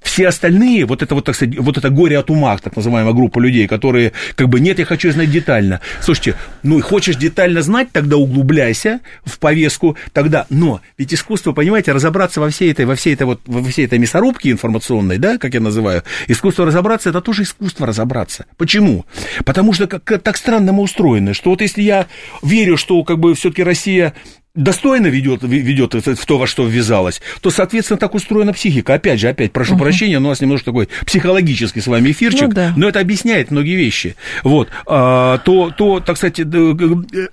[0.00, 3.38] Все остальные, вот это вот, так сказать, вот это горе от ума, так называемая группа
[3.38, 5.80] людей, которые, как бы, нет, я хочу знать детально.
[6.00, 12.40] Слушайте, ну, хочешь детально знать, тогда углубляйся в повестку, тогда, но, ведь искусство, понимаете, разобраться
[12.40, 15.60] во всей этой, во всей этой вот, во всей этой мясорубке информационной, да, как я
[15.60, 18.46] называю, искусство разобраться, это тоже искусство разобраться.
[18.56, 19.04] Почему?
[19.44, 22.06] Потому что как, так странно мы устроены, что вот если я
[22.42, 24.14] верю, что, как бы, все-таки Россия
[24.56, 28.94] достойно ведет, ведет в то, во что ввязалась, то, соответственно, так устроена психика.
[28.94, 29.84] Опять же, опять, прошу угу.
[29.84, 32.72] прощения, но у нас немножко такой психологический с вами эфирчик, ну, да.
[32.76, 34.16] но это объясняет многие вещи.
[34.42, 36.40] Вот, а, то, то, так сказать,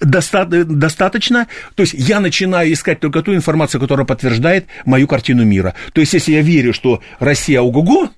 [0.02, 5.74] доста достаточно, то есть я начинаю искать только ту информацию, которая подтверждает мою картину мира.
[5.94, 8.10] То есть, если я верю, что Россия ого-го,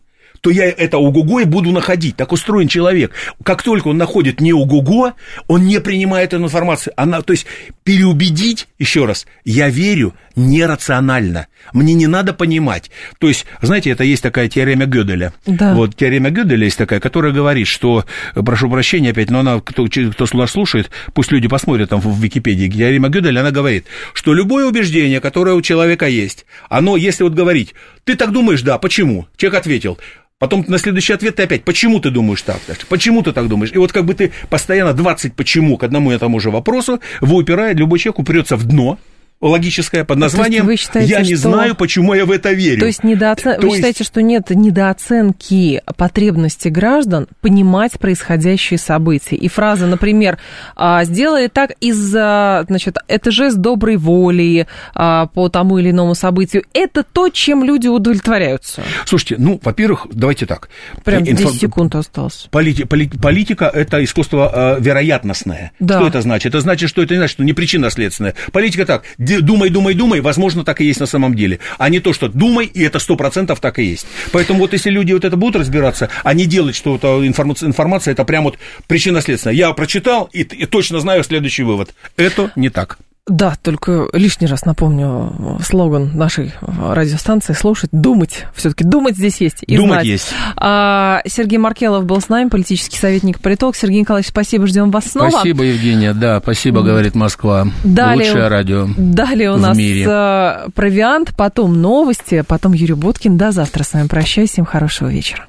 [0.46, 2.18] то я это угуго и буду находить.
[2.18, 3.12] Так устроен человек.
[3.42, 5.14] Как только он находит не угуго,
[5.48, 6.94] он не принимает эту информацию.
[6.98, 7.48] Она, то есть
[7.84, 11.48] переубедить, еще раз, я верю нерационально.
[11.74, 12.92] Мне не надо понимать.
[13.18, 15.34] То есть, знаете, это есть такая теорема Гёделя.
[15.48, 15.74] Да.
[15.74, 20.26] Вот теорема Гёделя есть такая, которая говорит, что, прошу прощения опять, но она, кто, кто
[20.46, 25.56] слушает, пусть люди посмотрят там в Википедии, теорема Гёделя, она говорит, что любое убеждение, которое
[25.56, 27.74] у человека есть, оно, если вот говорить,
[28.06, 29.28] ты так думаешь, да, почему?
[29.36, 30.00] Человек ответил,
[30.38, 32.60] Потом на следующий ответ ты опять, почему ты думаешь так?
[32.90, 33.72] Почему ты так думаешь?
[33.72, 37.38] И вот как бы ты постоянно 20 почему к одному и тому же вопросу, вы
[37.38, 39.00] упирая, любой человек упрется в дно,
[39.42, 41.50] логическое под названием вы считаете, «Я не что...
[41.50, 42.80] знаю, почему я в это верю».
[42.80, 43.56] То есть, недооцен...
[43.56, 43.78] То вы есть...
[43.78, 49.36] считаете, что нет недооценки потребности граждан понимать происходящие события?
[49.36, 50.38] И фраза, например,
[50.76, 56.64] «А, «сделали так из-за...» Значит, это жест доброй воли а, по тому или иному событию.
[56.74, 58.84] Это то, чем люди удовлетворяются.
[59.06, 60.70] Слушайте, ну, во-первых, давайте так.
[61.04, 61.54] Прям 10 Инфо...
[61.54, 62.48] секунд осталось.
[62.52, 62.86] Полити...
[62.86, 65.74] Политика– это искусство э, вероятностное.
[65.80, 65.98] Да.
[66.00, 66.48] Что это значит?
[66.48, 68.34] Это значит, что это не значит, что не причинно-следственное.
[68.52, 71.60] Политика так– думай, думай, думай, возможно, так и есть на самом деле.
[71.78, 74.08] А не то, что думай, и это сто процентов так и есть.
[74.32, 78.12] Поэтому вот если люди вот это будут разбираться, а не делать, что это информация, информация
[78.12, 78.58] это прям вот
[78.88, 79.56] причинно-следственная.
[79.56, 81.94] Я прочитал и, и точно знаю следующий вывод.
[82.18, 82.98] Это не так.
[83.28, 88.46] Да, только лишний раз напомню слоган нашей радиостанции «Слушать, думать».
[88.54, 90.06] все таки думать здесь есть и думать знать.
[90.06, 90.28] есть.
[90.58, 93.76] А, Сергей Маркелов был с нами, политический советник, политолог.
[93.76, 95.32] Сергей Николаевич, спасибо, ждем вас снова.
[95.32, 97.68] Спасибо, Евгения, да, спасибо, говорит Москва.
[97.84, 100.06] Далее, Лучшее радио Далее у нас мире.
[100.08, 103.38] Э, провиант, потом новости, потом Юрий Боткин.
[103.38, 105.48] До завтра с вами прощаюсь, всем хорошего вечера.